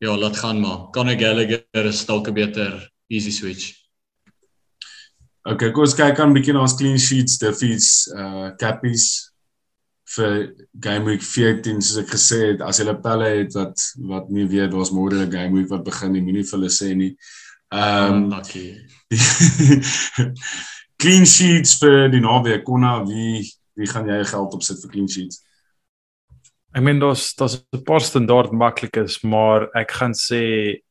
ja, 0.00 0.16
laat 0.16 0.36
gaan 0.36 0.60
maar. 0.60 0.88
Conor 0.92 1.18
Gallagher 1.18 1.84
is 1.84 2.06
dalk 2.06 2.28
'n 2.28 2.34
beter 2.34 2.90
easy 3.10 3.30
switch. 3.30 3.74
Okay, 5.46 5.70
kom 5.70 5.82
ons 5.82 5.94
kyk 5.94 6.18
aan 6.18 6.30
'n 6.30 6.34
bietjie 6.34 6.54
na 6.54 6.62
ons 6.62 6.74
clean 6.74 6.98
sheets, 6.98 7.38
defeats, 7.38 8.08
uh 8.16 8.50
cappies 8.56 9.25
vir 10.14 10.54
game 10.80 11.04
week 11.04 11.22
14 11.22 11.80
soos 11.82 11.98
ek 12.04 12.12
gesê 12.14 12.38
het 12.52 12.62
as 12.62 12.78
hulle 12.82 12.94
pelle 13.02 13.30
het 13.40 13.56
wat 13.58 13.82
wat 14.10 14.30
nie 14.30 14.46
weet 14.46 14.70
daar's 14.70 14.92
môre 14.94 15.18
'n 15.24 15.32
game 15.32 15.54
week 15.58 15.70
wat 15.70 15.84
begin 15.84 16.12
nie 16.12 16.22
moenie 16.22 16.44
vir 16.46 16.58
hulle 16.58 16.70
sê 16.70 16.94
nie. 16.94 17.16
Ehm 17.74 18.14
um, 18.14 18.30
lucky. 18.30 18.78
clean 21.02 21.26
sheets 21.26 21.76
vir 21.82 22.08
die 22.08 22.22
naweek 22.22 22.64
konna 22.64 23.02
wie 23.04 23.42
wie 23.76 23.86
gaan 23.86 24.08
jy 24.08 24.22
geld 24.24 24.54
opsit 24.54 24.80
vir 24.82 24.90
clean 24.90 25.08
sheets? 25.08 25.42
Ek 26.72 26.82
meen 26.82 27.00
daar's 27.00 27.34
daar's 27.34 27.62
'n 27.72 27.82
paar 27.82 28.00
standaard 28.00 28.52
maklikes 28.52 29.22
maar 29.24 29.68
ek 29.74 29.90
gaan 29.90 30.14
sê 30.14 30.82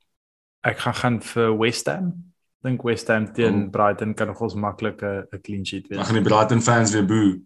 ek 0.64 0.78
gaan 0.80 0.94
gaan 0.94 1.22
vir 1.22 1.58
West 1.58 1.88
Ham. 1.88 2.34
Dink 2.64 2.84
West 2.84 3.08
Ham 3.08 3.34
teen 3.34 3.66
oh. 3.66 3.70
Brighton 3.72 4.14
kan 4.14 4.28
nog 4.28 4.42
ons 4.42 4.56
maklike 4.56 5.28
'n 5.32 5.42
clean 5.42 5.66
sheet 5.66 5.88
wees. 5.88 6.00
Ag 6.00 6.12
nee 6.12 6.22
Brighton 6.22 6.62
fans 6.62 6.92
weer 6.92 7.06
boe. 7.06 7.42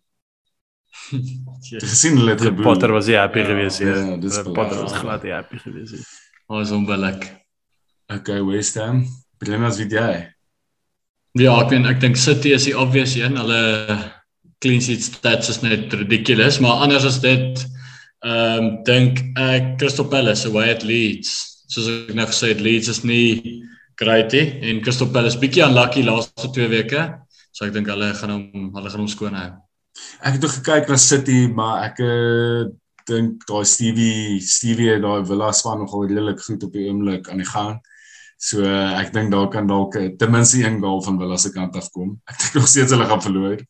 Gesien 1.84 2.18
hulle 2.18 2.36
het 2.36 2.42
geboel. 2.48 2.66
Potter 2.66 2.92
was 2.94 3.10
ja 3.12 3.26
happy 3.26 3.44
geweest 3.46 3.84
ja. 3.84 3.96
ja 3.96 4.18
dis 4.18 4.42
Potter 4.54 4.82
was 4.84 4.98
glad 4.98 5.24
ja 5.24 5.42
happy 5.42 5.62
geweest. 5.62 6.06
Was 6.50 6.72
onbillik. 6.72 7.30
Okay, 8.10 8.42
West 8.46 8.76
Ham. 8.82 9.04
Brenas 9.38 9.78
wie 9.78 9.88
jy? 9.90 10.14
Ja, 11.38 11.54
ek 11.62 11.70
weet 11.70 11.86
ek 11.92 12.00
dink 12.02 12.18
City 12.18 12.56
is 12.56 12.66
die 12.66 12.74
obvious 12.78 13.14
een. 13.20 13.38
Hulle 13.38 13.60
clean 14.64 14.82
sheet 14.82 15.06
stats 15.06 15.52
is 15.54 15.62
net 15.62 15.94
ridiculous, 15.94 16.58
maar 16.64 16.82
anders 16.86 17.06
as 17.08 17.22
dit 17.24 17.62
ehm 18.26 18.66
um, 18.66 18.72
dink 18.84 19.22
ek 19.40 19.78
Crystal 19.80 20.10
Palace 20.10 20.50
away 20.50 20.74
at 20.74 20.84
Leeds. 20.84 21.38
Soos 21.70 21.88
ek 21.94 22.16
nou 22.18 22.26
gesê 22.28 22.52
het, 22.52 22.64
Leeds 22.66 22.90
is 22.92 23.04
nie 23.06 23.62
great 24.02 24.34
nie 24.34 24.72
en 24.72 24.82
Crystal 24.84 25.08
Palace 25.14 25.40
bietjie 25.40 25.64
unlucky 25.64 26.04
laaste 26.04 26.50
twee 26.56 26.68
weke. 26.72 27.06
So 27.54 27.68
ek 27.68 27.78
dink 27.78 27.88
hulle 27.94 28.10
gaan 28.18 28.34
hom 28.34 28.74
hulle 28.74 28.90
gaan 28.90 29.06
hom 29.06 29.12
skoon 29.12 29.38
hou. 29.38 29.52
Ek 30.20 30.36
het 30.36 30.46
ook 30.46 30.58
gekyk 30.60 30.90
na 30.90 30.98
City, 31.00 31.48
maar 31.48 31.84
ek 31.90 32.02
uh, 32.04 32.66
dink 33.10 33.46
daai 33.50 33.66
Stevie 33.66 34.40
Stevie 34.44 34.98
daai 35.02 35.26
Villa 35.28 35.52
span 35.56 35.80
nogal 35.84 36.08
redelik 36.08 36.42
goed 36.44 36.64
op 36.64 36.76
die 36.76 36.90
oomblik 36.90 37.30
aan 37.30 37.42
die 37.42 37.48
gang. 37.48 37.80
So 38.40 38.64
uh, 38.64 38.96
ek 39.00 39.12
dink 39.16 39.34
daar 39.34 39.50
kan 39.52 39.68
dalk 39.68 39.98
uh, 40.00 40.10
ten 40.20 40.32
minste 40.32 40.62
een 40.64 40.80
goal 40.80 41.02
van 41.04 41.18
Villa 41.20 41.38
se 41.38 41.52
kant 41.56 41.76
af 41.76 41.90
kom. 41.96 42.14
Ek 42.30 42.40
dink 42.40 42.60
nog 42.60 42.70
steeds 42.72 42.96
hulle 42.96 43.08
gaan 43.10 43.26
verloor. 43.26 43.64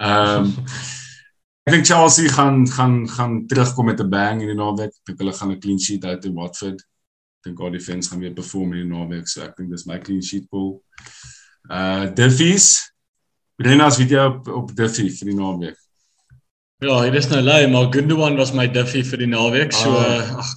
Ehm 0.00 0.50
um, 0.50 0.52
ek 1.68 1.74
dink 1.76 1.86
Chelsea 1.86 2.32
gaan 2.32 2.64
gaan 2.68 2.94
gaan 3.08 3.34
terugkom 3.46 3.92
met 3.92 4.00
'n 4.00 4.10
bang 4.10 4.42
in 4.42 4.52
die 4.52 4.58
naweek. 4.58 4.92
Ek 4.92 5.12
dink 5.12 5.24
hulle 5.24 5.36
gaan 5.36 5.52
'n 5.52 5.60
clean 5.60 5.80
sheet 5.80 6.04
uit 6.04 6.24
in 6.24 6.34
Watford. 6.34 6.80
Ek 7.40 7.48
dink 7.48 7.60
al 7.60 7.72
die 7.76 7.84
fans 7.84 8.08
gaan 8.08 8.20
weer 8.20 8.36
perform 8.36 8.72
in 8.74 8.84
die 8.84 8.92
naweek, 8.92 9.28
so 9.28 9.44
ek 9.44 9.56
dink 9.56 9.70
dis 9.70 9.86
my 9.86 9.98
clean 9.98 10.22
sheet 10.22 10.48
pool. 10.48 10.82
Uh 11.70 12.08
Diffies 12.12 12.89
Renas 13.60 13.98
weet 14.00 14.14
jy 14.14 14.24
op 14.24 14.48
op 14.48 14.74
Duffy 14.76 15.10
vir 15.12 15.30
die 15.30 15.36
naweek. 15.36 15.78
Ja, 16.80 17.02
dit 17.04 17.18
is 17.20 17.28
nou 17.28 17.42
lei, 17.44 17.66
maar 17.68 17.90
Gundogan 17.92 18.38
was 18.40 18.54
my 18.56 18.64
Duffy 18.72 19.02
vir 19.04 19.20
die 19.20 19.28
naweek. 19.28 19.74
So 19.76 19.92
ah. 20.00 20.40
ag 20.40 20.52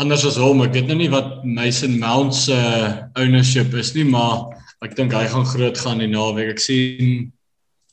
anders 0.00 0.24
as 0.24 0.38
hom, 0.40 0.62
ek 0.64 0.72
weet 0.72 0.88
nou 0.88 0.96
nie 0.96 1.10
wat 1.12 1.42
Mason 1.44 1.98
Mount 2.00 2.32
se 2.34 2.56
uh, 2.56 2.86
ownership 3.20 3.74
is 3.76 3.92
nie, 3.92 4.06
maar 4.08 4.46
ek 4.86 4.96
dink 4.96 5.12
hy 5.12 5.26
gaan 5.28 5.44
groot 5.50 5.76
gaan 5.76 6.00
die 6.00 6.08
naweek. 6.08 6.54
Ek 6.54 6.62
sien 6.64 7.28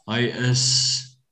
hy 0.08 0.22
is 0.48 0.64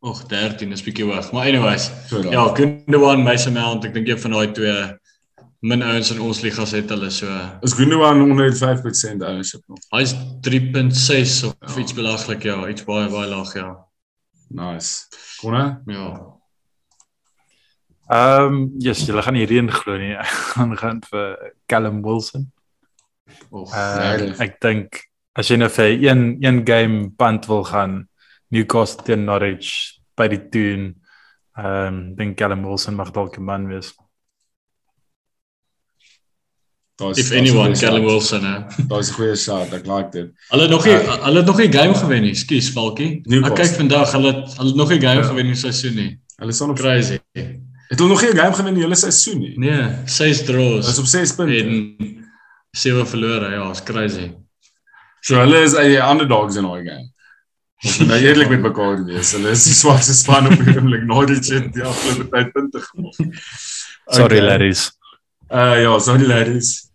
og 0.03 0.19
13 0.27 0.75
is 0.75 0.83
bietjie 0.83 1.07
hoog. 1.07 1.29
Maar 1.31 1.47
anyways, 1.53 1.87
So 2.09 2.19
ja, 2.27 2.43
Gundogan, 2.57 3.23
Mason 3.23 3.55
Mount, 3.55 3.87
ek 3.87 3.95
dink 3.95 4.11
een 4.11 4.19
van 4.19 4.35
daai 4.35 4.51
twee 4.57 4.75
min 5.63 5.81
ouens 5.85 6.09
in 6.11 6.19
ons 6.21 6.41
ligas 6.43 6.73
het 6.75 6.89
hulle 6.91 7.09
so. 7.13 7.27
Is 7.63 7.73
Gundogan 7.77 8.21
onder 8.21 8.51
5% 8.51 9.23
ownership 9.23 9.63
nog. 9.71 9.79
Hy's 9.95 10.11
3.6 10.43 11.43
of 11.47 11.55
Ja. 11.59 11.79
iets 11.81 11.93
belaglik 11.95 12.43
ja, 12.43 12.57
iets 12.67 12.83
baie 12.83 13.07
baie 13.09 13.29
laag 13.31 13.53
ja. 13.55 13.69
Nice. 14.49 15.07
Konne? 15.41 15.81
Ja. 15.87 16.07
Ehm, 18.11 18.45
um, 18.53 18.73
yes, 18.83 19.05
julle 19.07 19.21
gaan 19.23 19.35
hierheen 19.39 19.71
glo 19.71 19.97
nie. 19.97 20.15
Gaan 20.53 20.75
gaan 20.77 20.99
vir 21.09 21.53
Callum 21.65 22.01
Wilson. 22.03 22.51
Och, 23.49 23.71
Uh, 23.73 24.15
nee. 24.19 24.33
ek 24.43 24.59
dink 24.61 24.99
as 25.39 25.47
jy 25.49 25.55
nou 25.57 25.69
vir 25.71 25.95
een 26.03 26.37
een 26.43 26.59
game 26.67 27.09
punt 27.17 27.47
wil 27.49 27.63
gaan 27.63 28.03
Newcastle 28.51 29.03
teen 29.07 29.23
Norwich 29.25 29.69
by 30.19 30.27
die 30.27 30.41
doen, 30.51 30.89
ehm 31.57 31.87
um, 31.87 32.01
dink 32.19 32.37
Callum 32.37 32.65
Wilson 32.67 32.95
mag 32.99 33.11
dalk 33.15 33.37
'n 33.39 33.43
man 33.47 33.67
wees. 33.71 33.93
Daar's 37.03 37.17
if 37.19 37.31
anyone, 37.31 37.75
Callum. 37.79 38.05
Wilson 38.05 38.43
hè. 38.45 38.57
Daar's 38.87 39.09
'n 39.11 39.13
goeie 39.13 39.35
shot. 39.35 39.73
Ek 39.73 39.85
like 39.87 40.09
dit. 40.11 40.31
Hulle 40.49 40.61
het 40.61 40.71
nog 40.71 40.85
nie 40.85 40.93
Uh, 40.93 41.23
hulle 41.25 41.37
het 41.37 41.45
nog 41.45 41.57
nie 41.57 41.71
game 41.73 41.93
gewen 41.95 42.21
nie. 42.21 42.33
Skus, 42.35 42.69
Falkie. 42.69 43.21
Ek 43.43 43.55
kyk 43.55 43.75
vandag 43.81 44.11
hulle 44.11 44.31
het, 44.33 44.57
hulle 44.57 44.69
het 44.69 44.75
nog 44.77 44.89
nie 44.89 44.99
game 45.01 45.21
Ja. 45.21 45.27
gewen 45.27 45.45
in 45.45 45.51
die 45.51 45.59
seisoen 45.59 45.95
nie. 45.95 46.19
Hulle 46.37 46.51
staan 46.51 46.69
op 46.69 46.77
Crazy. 46.77 47.19
Het 47.33 47.99
hulle 47.99 48.09
nog 48.09 48.19
geen 48.19 48.35
game 48.37 48.53
gewen 48.53 48.67
in 48.67 48.73
die 48.73 48.83
hele 48.83 48.95
seisoen 48.95 49.39
nie. 49.39 49.53
Nee, 49.59 49.87
6 50.05 50.43
draws. 50.43 50.85
Hulle 50.85 50.91
is 50.91 50.99
op 50.99 51.05
6 51.05 51.35
punte. 51.35 51.57
en 51.63 51.95
7 52.71 53.07
verlore. 53.07 53.49
Ja, 53.51 53.69
is 53.71 53.83
crazy. 53.83 54.31
So 55.21 55.35
hulle 55.35 55.61
is 55.63 55.71
die 55.71 55.97
underdogs 56.09 56.55
in 56.55 56.63
daai 56.63 56.83
game. 56.83 57.11
Ons 57.85 57.97
moet 57.99 58.07
nou 58.07 58.19
eerlik 58.19 58.49
met 58.49 58.61
mekaar 58.61 59.03
wees. 59.05 59.31
Hulle 59.31 59.49
is 59.51 59.63
die 59.63 59.73
swakste 59.73 60.13
span 60.13 60.47
op 60.47 60.65
die 60.65 60.75
oomblik. 60.75 61.03
Norwich 61.03 61.49
het 61.49 61.73
die 61.73 61.83
afgelope 61.83 62.29
tyd 62.31 62.51
punte 62.53 62.79
gemaak. 62.79 63.15
Sorry 64.07 64.37
Okay. 64.37 64.41
ladies. 64.41 64.91
Uh 65.51 65.81
ja, 65.81 65.99
sorry 65.99 66.25
ladies. 66.27 66.89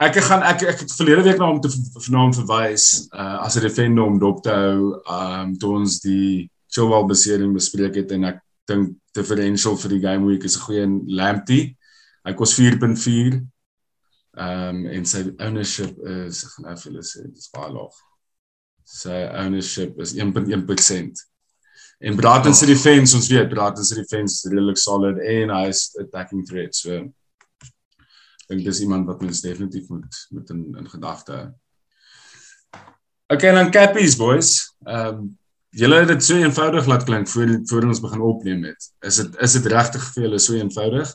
Ek 0.00 0.16
gaan 0.24 0.40
ek 0.48 0.62
ek 0.64 0.78
het 0.80 0.92
verlede 0.96 1.26
week 1.26 1.40
na 1.40 1.50
hom 1.50 1.58
te 1.60 1.68
vernaam 2.00 2.30
verwys 2.32 2.84
uh 3.12 3.44
as 3.44 3.58
'n 3.58 3.66
defender 3.66 4.06
om 4.08 4.18
dop 4.18 4.40
te 4.42 4.50
hou 4.50 4.96
um 5.16 5.52
toe 5.60 5.74
ons 5.76 6.00
die 6.00 6.48
Chilwell 6.72 7.04
besering 7.04 7.52
bespreek 7.52 7.98
het 8.00 8.12
en 8.16 8.24
ek 8.24 8.38
dink 8.70 8.96
differential 9.12 9.76
vir 9.76 9.90
die 9.92 10.00
game 10.00 10.24
week 10.24 10.44
is 10.44 10.56
'n 10.56 10.64
goeie 10.64 10.86
Lamptey. 11.20 11.76
Hy 12.24 12.32
kos 12.32 12.56
4.4. 12.56 13.44
Um 14.40 14.86
en 14.86 15.04
sy 15.04 15.34
ownership 15.38 15.98
is 16.00 16.44
ek 16.44 16.50
gaan 16.54 16.64
nou 16.70 16.76
vir 16.76 16.92
julle 16.92 17.04
sê 17.04 17.26
dis 17.28 17.52
baie 17.52 17.72
laag. 17.72 17.96
Sy 18.84 19.18
ownership 19.44 20.00
is 20.00 20.14
1.1%. 20.14 21.26
En 22.00 22.16
Braten 22.16 22.54
se 22.54 22.66
defense, 22.66 23.14
ons 23.16 23.28
weet 23.28 23.48
Braten 23.48 23.84
se 23.84 23.94
defense 23.94 24.32
is 24.32 24.52
redelik 24.52 24.78
solid 24.78 25.18
en 25.18 25.50
hy 25.50 25.66
is 25.68 25.90
attacking 26.00 26.46
threat. 26.48 26.74
So 26.74 27.12
dink 28.50 28.64
dis 28.66 28.80
iemand 28.84 29.06
wat 29.06 29.22
mens 29.22 29.42
definitief 29.44 29.88
moet 29.88 30.22
moet 30.34 30.50
in 30.54 30.64
in 30.82 30.88
gedagte 30.90 31.32
hou. 31.36 31.48
Okay, 33.30 33.52
dan 33.54 33.70
cappies 33.70 34.16
boys. 34.18 34.56
Ehm 34.84 35.06
um, 35.06 35.28
julle 35.70 36.00
het 36.02 36.08
dit 36.10 36.24
so 36.26 36.34
eenvoudig 36.34 36.86
laat 36.90 37.04
klink 37.06 37.28
voor 37.30 37.60
voor 37.70 37.84
ons 37.86 38.00
begin 38.02 38.20
opneem 38.20 38.64
het. 38.64 38.88
Is 39.06 39.20
dit 39.22 39.36
is 39.46 39.52
dit 39.52 39.66
regtig 39.70 40.06
vir 40.14 40.24
julle 40.26 40.38
so 40.38 40.54
eenvoudig? 40.58 41.12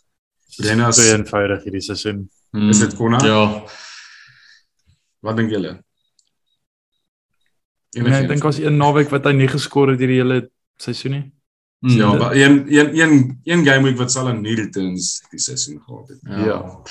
Brennas, 0.56 0.95
So 0.95 1.12
eenvoudig 1.12 1.63
hierdie 1.63 1.82
seisoen. 1.82 2.30
Hmm. 2.56 2.69
Is 2.69 2.80
dit 2.80 2.95
Konna? 2.95 3.19
Ja. 3.26 3.65
wat 5.19 5.36
dink 5.36 5.52
julle? 5.52 5.74
Nee, 7.95 8.13
ek 8.13 8.28
dink 8.30 8.43
as 8.45 8.60
een 8.60 8.78
naweek 8.78 9.10
wat 9.12 9.26
hy 9.26 9.34
nie 9.36 9.48
geskor 9.52 9.91
het 9.91 10.00
hierdie 10.00 10.21
hele 10.21 10.39
seisoen 10.80 11.12
nie. 11.12 11.26
Ja, 11.93 12.13
maar 12.13 12.34
een 12.36 12.65
een 12.67 12.98
een 13.00 13.39
een 13.43 13.65
game 13.65 13.84
week 13.84 13.98
wat 13.98 14.12
sal 14.12 14.28
aan 14.28 14.41
nie 14.41 14.56
returns 14.56 15.21
die 15.30 15.39
seisoen 15.39 15.82
gehad 15.86 16.08
het. 16.08 16.19
ja. 16.24 16.45
Ja. 16.45 16.82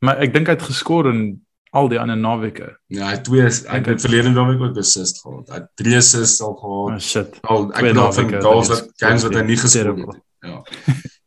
Maar 0.00 0.18
ek 0.24 0.32
dink 0.32 0.46
hy 0.48 0.52
het 0.56 0.62
geskor 0.64 1.08
in 1.10 1.42
al 1.76 1.88
die 1.88 1.98
ander 2.00 2.16
naweke. 2.16 2.70
Ja, 2.88 3.04
hy 3.10 3.10
het 3.18 3.24
twee 3.24 3.42
hy 3.44 3.80
het 3.84 4.00
verlede 4.00 4.30
naweek 4.32 4.60
ook 4.60 4.78
assist 4.80 5.20
gehad. 5.22 5.48
Hy 5.48 5.54
het 5.60 5.68
drie 5.76 5.96
assists 5.96 6.40
al 6.40 6.54
Oh 6.56 6.86
gehad. 6.86 7.02
shit. 7.02 7.36
Al 7.42 7.68
ek 7.68 7.74
Twee 7.76 7.92
bedoel 7.92 8.12
van 8.12 8.32
goals 8.42 8.68
wat 8.72 8.86
is 8.86 8.92
games 8.96 9.22
wat 9.22 9.34
hy 9.34 9.42
nie 9.42 9.56
terrible. 9.56 10.06
het. 10.06 10.22
Ja. 10.40 10.62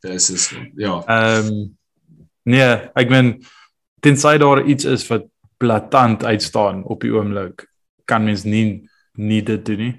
Dis 0.01 0.29
is 0.33 0.49
ja. 0.75 1.03
Ehm 1.05 1.47
um, 1.47 1.77
nee, 2.43 2.71
ek 2.95 3.09
meen 3.09 3.43
tensy 4.01 4.38
daar 4.38 4.63
iets 4.65 4.86
is 4.86 5.07
wat 5.07 5.23
blaatant 5.57 6.25
uitstaan 6.25 6.83
op 6.83 7.01
die 7.01 7.13
oomblik, 7.13 7.67
kan 8.05 8.23
mens 8.25 8.43
nie 8.43 8.89
nie 9.13 9.43
dit 9.43 9.65
doen 9.65 9.77
nie. 9.77 9.93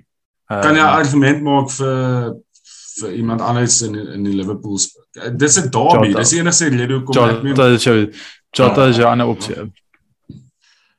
Um, 0.50 0.60
kan 0.60 0.74
jy 0.74 0.82
'n 0.82 0.96
argument 0.98 1.42
maak 1.42 1.70
vir 1.70 2.34
vir 3.00 3.12
iemand 3.12 3.40
anders 3.40 3.82
in 3.82 3.94
in 3.94 4.24
die 4.24 4.32
Liverpool 4.36 4.78
dis 4.78 5.56
'n 5.58 5.70
derby 5.70 6.08
Jota. 6.08 6.18
dis 6.18 6.30
die 6.30 6.40
enigste 6.40 6.68
rede 6.68 6.94
hoekom 6.94 7.28
ek 7.28 7.42
nie 7.42 7.50
Jota 7.54 7.68
is 7.74 7.84
jou 7.84 8.10
Jota 8.56 8.88
is 8.88 8.96
jou 8.96 9.06
ander 9.10 9.26
opsie. 9.26 9.54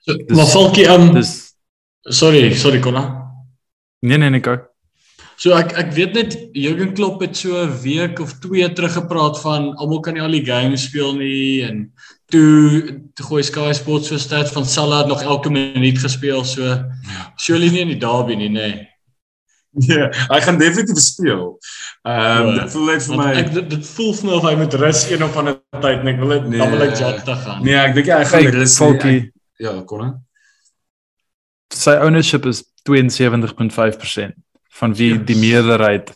So, 0.06 0.14
maar 0.28 0.46
Falkie, 0.46 0.86
um, 0.92 1.14
Dis 1.16 1.54
sorry, 2.04 2.54
sorry 2.54 2.80
Konna. 2.80 3.04
nee 4.02 4.18
nee 4.18 4.30
nee, 4.30 4.42
kyk. 4.42 4.68
So 5.38 5.52
ek 5.58 5.74
ek 5.76 5.94
weet 5.96 6.14
net 6.14 6.36
Jurgen 6.54 6.94
Klopp 6.96 7.22
het 7.22 7.36
so 7.38 7.56
'n 7.66 7.72
week 7.84 8.20
of 8.20 8.34
2 8.40 8.74
terug 8.74 8.94
gepraat 8.94 9.40
van 9.42 9.74
almal 9.76 10.00
kan 10.00 10.14
nie 10.14 10.22
al 10.22 10.32
die 10.32 10.46
games 10.46 10.84
speel 10.86 11.16
nie 11.16 11.64
en 11.64 11.92
toe 12.32 13.02
toe 13.16 13.26
gooi 13.26 13.44
Sky 13.44 13.74
Sports 13.74 14.08
so 14.08 14.18
stats 14.18 14.52
van 14.52 14.66
Salah 14.66 15.08
nog 15.08 15.22
elke 15.22 15.50
minuut 15.50 15.98
gespeel 15.98 16.44
so 16.46 16.62
surely 17.38 17.70
nie 17.70 17.82
in 17.82 17.88
die 17.88 18.00
derby 18.00 18.36
nie 18.36 18.50
nê. 18.50 18.54
Nee. 18.54 18.88
Nee 19.76 20.10
hy 20.34 20.40
gaan 20.42 20.58
definitief 20.58 20.98
speel 21.04 21.58
ehm 22.04 22.48
um, 22.48 22.56
Ja. 22.56 22.62
dit 22.64 22.72
voel 22.72 22.86
net 22.92 23.04
vir 23.08 23.18
my 23.18 23.32
ek 23.42 23.54
dit, 23.54 23.70
dit 23.70 23.88
voel 23.96 24.14
vir 24.14 24.26
my 24.30 24.34
of 24.40 24.44
hy 24.50 24.56
moet 24.56 24.74
rus 24.74 25.02
een 25.12 25.24
of 25.24 25.38
ander 25.38 25.58
tyd 25.82 26.00
en 26.00 26.08
ek 26.14 26.20
wil 26.20 26.30
dit 26.36 26.48
Nee. 26.50 26.60
dan 26.60 26.72
wil 26.72 26.82
ek 26.88 26.96
Jota 27.00 27.36
gaan. 27.36 27.64
nee 27.64 27.76
ek 27.76 27.94
dink 27.96 28.08
hy 28.08 28.24
gaan 28.26 28.44
Kyk, 28.46 28.54
rus 28.54 28.80
nie. 28.80 29.18
Ek- 29.18 29.32
ja 29.60 29.74
kon 29.86 30.14
sy 31.74 31.92
ownership 32.02 32.46
is 32.46 32.64
72.5% 32.88 34.34
van 34.80 34.94
wie 34.96 35.14
Ja. 35.14 35.18
die 35.24 35.36
meerderheid 35.36 36.12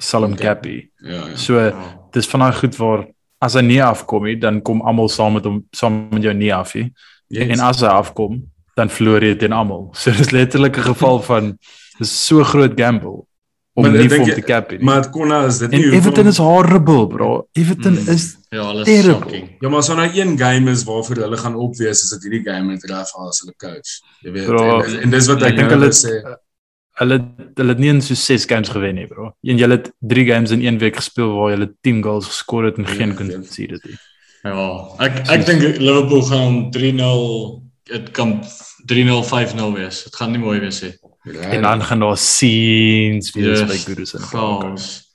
sal 0.00 0.22
hom 0.22 0.32
Okay. 0.32 0.46
cappy. 0.46 0.90
ja 1.02 1.28
ja 1.28 1.36
So 1.36 1.58
Ja. 1.58 1.72
dis 2.12 2.26
van 2.26 2.40
daai 2.40 2.52
goed 2.52 2.76
waar 2.76 3.06
as 3.40 3.54
hy 3.54 3.60
nie 3.62 3.82
afkom 3.82 4.24
nie, 4.24 4.36
dan 4.36 4.60
kom 4.62 4.80
almal 4.82 5.08
saam 5.08 5.32
met 5.34 5.44
hom 5.44 5.64
saam 5.72 6.08
met 6.10 6.22
jou 6.22 6.34
nie 6.34 6.52
af 6.54 6.74
nie. 6.74 6.92
Yes. 7.30 7.48
En 7.48 7.60
as 7.60 7.80
hy 7.80 7.86
afkom, 7.86 8.42
dan 8.76 8.88
verloor 8.88 9.20
jy 9.22 9.34
teen 9.38 9.52
almal. 9.52 9.90
So 9.94 10.10
dis 10.10 10.30
letterlik 10.32 10.76
'n 10.78 10.82
geval 10.94 11.20
van 11.22 11.58
dis 11.98 12.12
so 12.26 12.42
groot 12.44 12.74
gamble 12.80 13.24
om 13.78 13.84
Maar 13.84 13.92
nie 13.94 14.08
vir 14.10 14.18
hom 14.18 14.30
te 14.34 14.42
cap 14.42 14.70
nie. 14.74 14.78
maar 14.82 15.04
kon 15.14 15.30
is 15.46 15.58
dit 15.58 15.70
nie 15.70 15.84
en 15.84 15.92
Everton 15.94 16.26
is 16.26 16.38
horrible, 16.42 17.06
bro. 17.06 17.46
Everton 17.54 17.92
Mm. 17.94 18.08
is 18.14 18.36
Ja, 18.50 18.64
hulle 18.66 18.80
is 18.80 18.86
Terrible. 18.86 19.20
shocking. 19.20 19.48
Ja, 19.60 19.68
maar 19.68 19.78
as 19.78 19.86
daar 19.86 19.96
nou 19.96 20.08
een 20.14 20.38
game 20.38 20.70
is 20.70 20.84
waarvoor 20.84 21.16
hulle 21.16 21.36
gaan 21.36 21.54
opwees 21.54 22.02
is 22.02 22.08
dit 22.10 22.22
hierdie 22.22 22.42
game 22.50 22.66
met 22.72 22.84
Rafa 22.90 23.26
as 23.28 23.40
hulle 23.40 23.54
coach. 23.56 23.90
Jy 24.24 24.32
weet. 24.32 24.46
Bro, 24.46 24.80
en, 24.82 25.00
en 25.02 25.10
dis 25.10 25.26
wat 25.28 25.42
ek 25.42 25.48
ek 25.52 25.56
dink 25.56 25.70
nou 25.70 25.78
hulle 25.80 25.92
sê. 25.92 26.14
hulle 26.98 27.18
hulle 27.54 27.68
het 27.74 27.78
nie 27.78 27.88
in 27.92 28.00
so 28.02 28.14
6 28.14 28.46
games 28.50 28.68
gewen 28.68 28.94
nie, 28.98 29.06
bro. 29.06 29.28
En 29.46 29.58
julle 29.60 29.76
het 29.78 29.92
3 30.00 30.24
games 30.26 30.50
in 30.50 30.64
een 30.64 30.78
week 30.78 30.96
gespeel 30.96 31.30
waar 31.36 31.50
julle 31.54 31.68
10 31.86 32.02
goals 32.02 32.26
geskor 32.26 32.64
het 32.64 32.78
en 32.78 32.84
Ja, 32.88 32.94
geen 32.94 33.08
ja. 33.08 33.14
conceded 33.14 33.84
nie. 33.84 33.98
Ja, 34.42 34.88
ek 34.98 35.28
ek 35.28 35.46
dink 35.46 35.78
Liverpool 35.78 36.22
gaan 36.22 36.46
om 36.46 36.70
3-0 36.72 37.62
dit 37.84 38.10
kan 38.10 38.40
3-0 38.90 39.22
5-0 39.24 39.72
wees. 39.74 40.02
Dit 40.04 40.16
gaan 40.16 40.30
nie 40.32 40.40
mooi 40.42 40.58
wees 40.60 40.82
nie. 40.82 40.94
En 41.36 41.62
dan 41.62 41.82
gaan 41.84 42.00
daar 42.00 42.16
scenes 42.16 43.30
wees 43.32 43.58
Yes. 43.60 43.68
by 43.68 43.78
Goodison. 43.84 44.20
Chaos. 44.20 45.06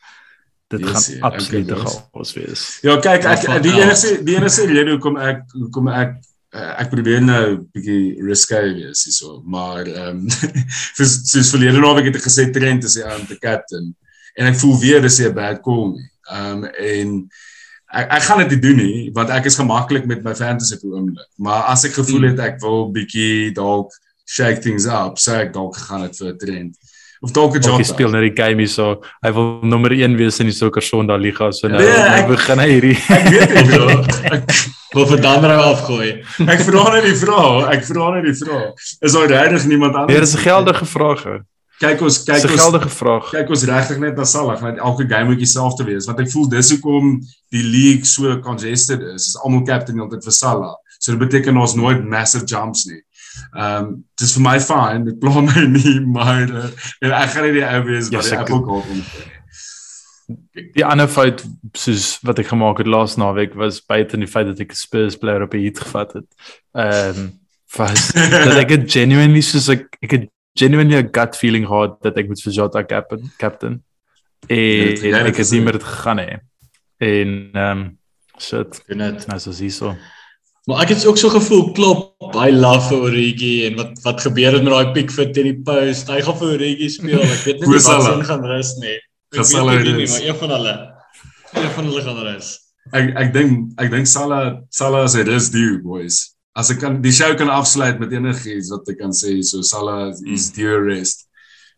Dit 0.67 0.79
Yes, 0.79 0.89
gaan 1.07 1.15
ja, 1.15 1.21
absolute 1.21 1.73
okay, 1.75 1.91
chaos 2.11 2.33
wees. 2.33 2.77
Ja, 2.81 2.95
kyk, 2.99 3.23
ek 3.23 3.41
Ja, 3.47 3.59
die 3.59 3.71
enigste 3.81 4.23
die 4.23 4.35
enigste 4.35 4.65
rede 4.65 4.91
hoekom 4.95 5.17
ek 5.21 5.43
hoekom 5.53 5.87
ek 5.87 6.15
eh, 6.53 6.73
ek 6.81 6.89
probeer 6.89 7.21
nou 7.21 7.43
bietjie 7.73 8.17
risky 8.25 8.61
wees 8.79 9.03
hierso, 9.05 9.41
maar 9.45 9.85
ehm 9.85 10.23
um, 10.23 10.29
soos 10.97 11.19
soos 11.29 11.51
verlede 11.53 11.79
naweek 11.83 12.05
het 12.09 12.15
ek 12.15 12.25
gesê 12.25 12.47
Trent 12.53 12.83
is 12.89 12.93
die 12.97 13.05
ou 13.05 13.19
te 13.29 13.37
captain 13.41 13.91
en 14.35 14.49
ek 14.49 14.57
voel 14.63 14.79
weer 14.81 15.01
dis 15.01 15.19
'n 15.21 15.33
bad 15.33 15.61
call 15.61 15.93
nie. 15.93 16.09
Ehm 16.31 16.63
um, 16.63 16.65
en 16.65 17.29
ek 17.93 18.07
ek 18.17 18.23
gaan 18.25 18.39
dit 18.41 18.49
nie 18.55 18.61
doen 18.65 18.77
nie 18.81 19.11
want 19.13 19.29
ek 19.29 19.45
is 19.45 19.59
gemaklik 19.61 20.05
met 20.09 20.23
my 20.23 20.33
fantasy 20.33 20.79
die 20.81 20.89
oomblik. 20.89 21.29
Maar 21.37 21.63
as 21.73 21.85
ek 21.85 21.93
gevoel 21.93 22.19
Hmm. 22.25 22.29
het 22.33 22.39
ek 22.39 22.61
wil 22.61 22.89
bietjie 22.91 23.53
dalk 23.53 23.91
shake 24.33 24.61
things 24.65 24.87
up, 24.89 25.19
sê 25.21 25.43
ek 25.45 25.53
dalk 25.53 25.77
gaan 25.87 26.07
dit 26.07 26.17
vir 26.21 26.33
Trent. 26.41 26.75
Of 27.23 27.31
dalk 27.31 27.53
'n 27.55 27.69
Ook 27.69 27.79
hy 27.79 27.83
speel 27.87 28.09
net 28.11 28.23
die 28.35 28.35
game 28.43 28.59
hier 28.59 28.67
so. 28.67 29.01
Hy 29.23 29.31
wil 29.31 29.59
nommer 29.63 29.91
1 29.95 30.17
wees 30.17 30.39
in 30.43 30.47
die 30.49 30.55
Sokker 30.55 30.81
Sondag 30.83 31.21
liga 31.21 31.51
so 31.51 31.67
nou, 31.69 31.79
Nee, 31.79 31.87
ek- 31.87 32.27
begin 32.27 32.59
hy 32.59 32.67
hierdie 32.67 32.97
Ek 33.17 33.29
weet 33.31 33.53
nie 33.53 33.63
bro. 33.69 33.87
Ek 34.35 34.43
Wil 34.93 35.07
vir 35.09 35.21
Danrou 35.23 35.61
afgooi. 35.73 36.09
Ek 36.45 36.59
vra 36.67 36.83
net 36.93 37.05
die 37.07 37.15
vraag, 37.17 37.71
ek 37.73 37.81
vra 37.87 38.09
net 38.13 38.27
die 38.27 38.35
vraag. 38.37 38.75
Is 39.01 39.15
daar 39.15 39.25
regtig 39.31 39.65
niemand 39.65 39.95
anders? 39.95 40.11
Nee, 40.13 40.19
dis 40.21 40.35
'n 40.35 40.43
geldige 40.45 40.85
vraag. 40.85 41.23
Kyk 41.81 42.01
ons 42.05 42.19
kyk 42.23 42.43
'n 42.43 42.51
ons 42.51 42.61
geldige 42.61 42.89
vraag. 42.89 43.31
kyk 43.31 43.49
ons 43.49 43.63
regtig 43.65 43.97
net 44.03 44.15
na 44.17 44.23
Salah, 44.25 44.61
net 44.61 44.77
elke 44.77 45.07
game 45.09 45.25
moet 45.31 45.39
dieselfde 45.41 45.83
wees 45.85 46.05
want 46.05 46.19
ek 46.19 46.29
voel 46.29 46.47
dis 46.49 46.69
hoekom 46.75 47.17
die 47.49 47.63
league 47.63 48.05
so 48.05 48.37
congested 48.43 49.01
is. 49.01 49.27
Is 49.33 49.39
almal 49.43 49.63
captain 49.65 49.97
altyd 49.99 50.23
vir 50.23 50.31
Salah. 50.33 50.75
So 50.99 51.11
dit 51.15 51.19
beteken 51.25 51.57
ons 51.57 51.73
nooit 51.75 52.03
massive 52.05 52.45
jumps 52.45 52.85
nie. 52.85 53.01
Ehm 53.53 53.85
um, 53.85 53.93
dis 54.19 54.33
vir 54.37 54.43
my 54.45 54.57
fine, 54.59 55.05
dit 55.09 55.19
pla 55.21 55.41
my 55.45 55.65
nie, 55.69 55.99
maar 56.15 56.49
uh, 56.49 56.69
ek 57.09 57.35
gaan 57.35 57.47
nie 57.47 57.55
die 57.59 57.67
ou 57.67 57.79
wees 57.87 58.09
wat 58.13 58.29
die 58.29 58.39
Apple 58.39 58.61
kaart 58.65 58.91
om. 58.95 59.05
Die 60.77 60.85
ander 60.85 61.09
fout 61.11 61.43
soos 61.77 62.17
wat 62.25 62.39
ek 62.39 62.51
gemaak 62.53 62.79
het 62.81 62.89
laas 62.89 63.17
naweek 63.19 63.57
was 63.59 63.81
buite 63.81 64.17
in 64.17 64.25
die 64.25 64.31
feit 64.31 64.47
dat 64.51 64.61
ek 64.63 64.73
'n 64.73 64.81
Spurs 64.81 65.17
player 65.19 65.45
op 65.45 65.51
die 65.51 65.65
heat 65.65 65.81
gevat 65.85 66.13
het. 66.19 66.29
Ehm 66.73 67.23
um, 67.23 67.31
was 67.77 68.11
dat 68.47 68.57
ek 68.61 68.69
het 68.77 68.91
genuinely 68.91 69.41
soos 69.41 69.69
ek 69.73 69.97
ek 70.01 70.17
het 70.17 70.29
genuinely 70.59 71.01
'n 71.01 71.09
gut 71.11 71.35
feeling 71.35 71.65
gehad 71.67 71.97
dat 72.01 72.17
ek 72.17 72.27
moet 72.27 72.41
vir 72.41 72.53
Jota 72.53 72.83
captain 72.83 73.31
captain. 73.37 73.83
En 74.47 74.95
ja, 75.01 75.25
ek 75.25 75.37
het 75.37 75.51
nie 75.51 75.61
meer 75.61 75.77
dit 75.79 75.83
gegaan 75.83 76.17
hè. 76.17 76.37
En 76.97 77.49
ehm 77.53 77.77
um, 77.77 77.97
shit. 78.39 78.81
Net 78.87 79.27
nou 79.27 79.39
so 79.39 79.51
so. 79.51 79.95
Maar 80.69 80.85
ek 80.85 80.93
het 80.93 81.05
ook 81.05 81.17
so 81.19 81.29
gevoel 81.29 81.71
klop 81.75 82.13
hy 82.33 82.49
love 82.55 82.87
vir 82.87 83.01
Origi 83.07 83.53
en 83.67 83.75
wat 83.79 83.97
wat 84.05 84.21
gebeur 84.23 84.55
het 84.55 84.63
met 84.63 84.73
daai 84.73 84.93
Pickford 84.95 85.33
teen 85.35 85.49
die 85.51 85.61
post. 85.65 86.07
Hy 86.11 86.21
gaan 86.23 86.37
vir 86.39 86.53
Origi 86.55 86.89
speel. 86.93 87.19
Ek 87.19 87.41
weet 87.43 87.63
nie 87.63 87.71
wat 87.73 88.05
sin 88.07 88.23
gaan 88.29 88.45
rus 88.47 88.75
nie. 88.81 88.97
Salah 89.43 89.79
nie, 89.81 90.05
maar 90.07 90.27
een 90.29 90.37
van 90.39 90.53
hulle. 90.55 90.75
Een 91.53 91.73
van 91.75 91.89
hulle 91.89 92.03
gaan 92.05 92.21
rus. 92.29 92.53
Ek 92.95 93.11
ek 93.25 93.33
dink 93.35 93.81
ek 93.81 93.91
dink 93.91 94.07
Salah 94.09 94.45
Salah 94.73 95.03
sê 95.11 95.25
dis 95.27 95.49
due 95.51 95.81
boys. 95.83 96.21
As 96.55 96.71
ek 96.71 96.79
kan 96.83 97.01
die 97.03 97.13
show 97.15 97.33
kan 97.35 97.51
afsluit 97.51 97.99
met 97.99 98.13
enigiets 98.15 98.71
wat 98.71 98.87
ek 98.93 99.01
kan 99.01 99.11
sê 99.15 99.35
so 99.43 99.65
Salah 99.67 100.13
is 100.13 100.47
hmm. 100.47 100.55
due 100.55 100.79
rest. 100.87 101.27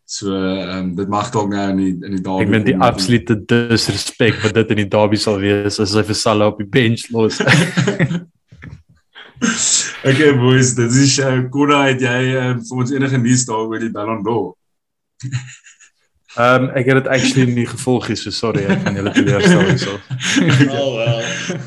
So 0.06 0.30
ehm 0.30 0.78
um, 0.78 0.94
dit 0.94 1.10
mag 1.10 1.32
dalk 1.34 1.50
nou 1.50 1.66
in 1.74 1.82
die 1.82 1.92
in 2.06 2.16
die 2.20 2.22
derby. 2.22 2.46
Ek 2.46 2.54
vind 2.54 2.70
die 2.70 2.78
absolute 2.78 3.38
disrespek 3.50 4.38
wat 4.46 4.54
dit 4.62 4.76
in 4.76 4.84
die 4.84 4.90
derby 4.94 5.18
sal 5.18 5.42
wees 5.42 5.82
as 5.82 5.98
hy 5.98 6.06
vir 6.06 6.20
Salah 6.22 6.54
op 6.54 6.62
die 6.62 6.70
bench 6.78 7.08
los. 7.10 7.42
okay 10.08 10.32
boys, 10.38 10.74
dit 10.74 10.92
is 10.92 11.14
show. 11.14 11.34
Kora 11.52 11.84
het 11.90 12.00
jy 12.04 12.18
um, 12.40 12.64
vir 12.64 12.82
ons 12.82 12.92
enige 12.94 13.20
nuus 13.20 13.44
daar 13.48 13.66
oor 13.66 13.82
die 13.82 13.92
Ballon 13.92 14.24
d'Or? 14.26 14.52
Ehm 16.36 16.66
um, 16.66 16.72
ek 16.76 16.90
het 16.90 16.98
dit 16.98 17.06
actually 17.08 17.52
nie 17.56 17.64
gevolg 17.64 18.10
nie, 18.10 18.16
so 18.20 18.30
sorry 18.30 18.66
ek 18.68 18.82
kan 18.84 18.96
julle 18.98 19.12
teleurstel 19.16 19.62
hierso. 19.64 19.94
Oh 20.66 20.90
well. 20.96 21.22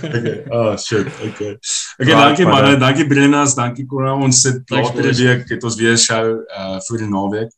okay. 0.06 0.34
Oh 0.54 0.76
shit. 0.78 1.10
Okay. 1.26 1.56
Okay, 1.98 2.14
right, 2.14 2.20
dankie 2.22 2.46
man, 2.46 2.78
dankie 2.84 3.08
Brennas, 3.10 3.56
dankie 3.58 3.88
Cora. 3.90 4.14
Ons 4.14 4.44
sit 4.46 4.70
later 4.70 5.10
die 5.10 5.26
week 5.26 5.50
het 5.50 5.66
ons 5.66 5.78
weer 5.80 5.98
show 5.98 6.36
uh 6.54 6.78
vir 6.86 7.02
die 7.02 7.10
naweek. 7.10 7.50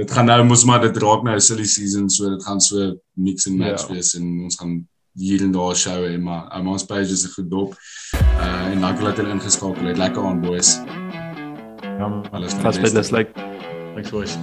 Dit 0.00 0.16
gaan 0.16 0.30
nou 0.32 0.38
mos 0.48 0.64
maar 0.68 0.80
dit 0.80 0.96
raak 1.04 1.28
nou 1.28 1.36
silly 1.44 1.68
season, 1.68 2.08
so 2.08 2.32
dit 2.32 2.48
gaan 2.48 2.64
so 2.64 2.88
mix 3.20 3.50
and 3.52 3.60
match 3.60 3.84
yeah. 3.84 3.92
wees 3.92 4.14
en 4.16 4.24
ons 4.48 4.56
gaan 4.56 4.78
hier 5.16 5.40
en 5.40 5.52
daar 5.52 5.76
show 5.76 6.04
en 6.04 6.22
maar 6.22 6.58
um, 6.58 6.68
ons 6.68 6.84
page 6.84 7.12
is 7.12 7.24
goed 7.34 7.50
dop. 7.50 7.74
Uh 8.14 8.66
en 8.66 8.80
dankie 8.80 9.04
dat 9.04 9.16
julle 9.16 9.30
ingeskakel 9.30 9.86
het. 9.86 9.96
Lekker 9.96 10.24
aan 10.24 10.40
boys. 10.40 10.80
Ja, 11.82 12.22
alles. 12.30 12.52
Fast 12.52 12.78
fitness 12.78 13.10
like. 13.10 13.32
Thanks 13.94 14.10
boys. 14.10 14.38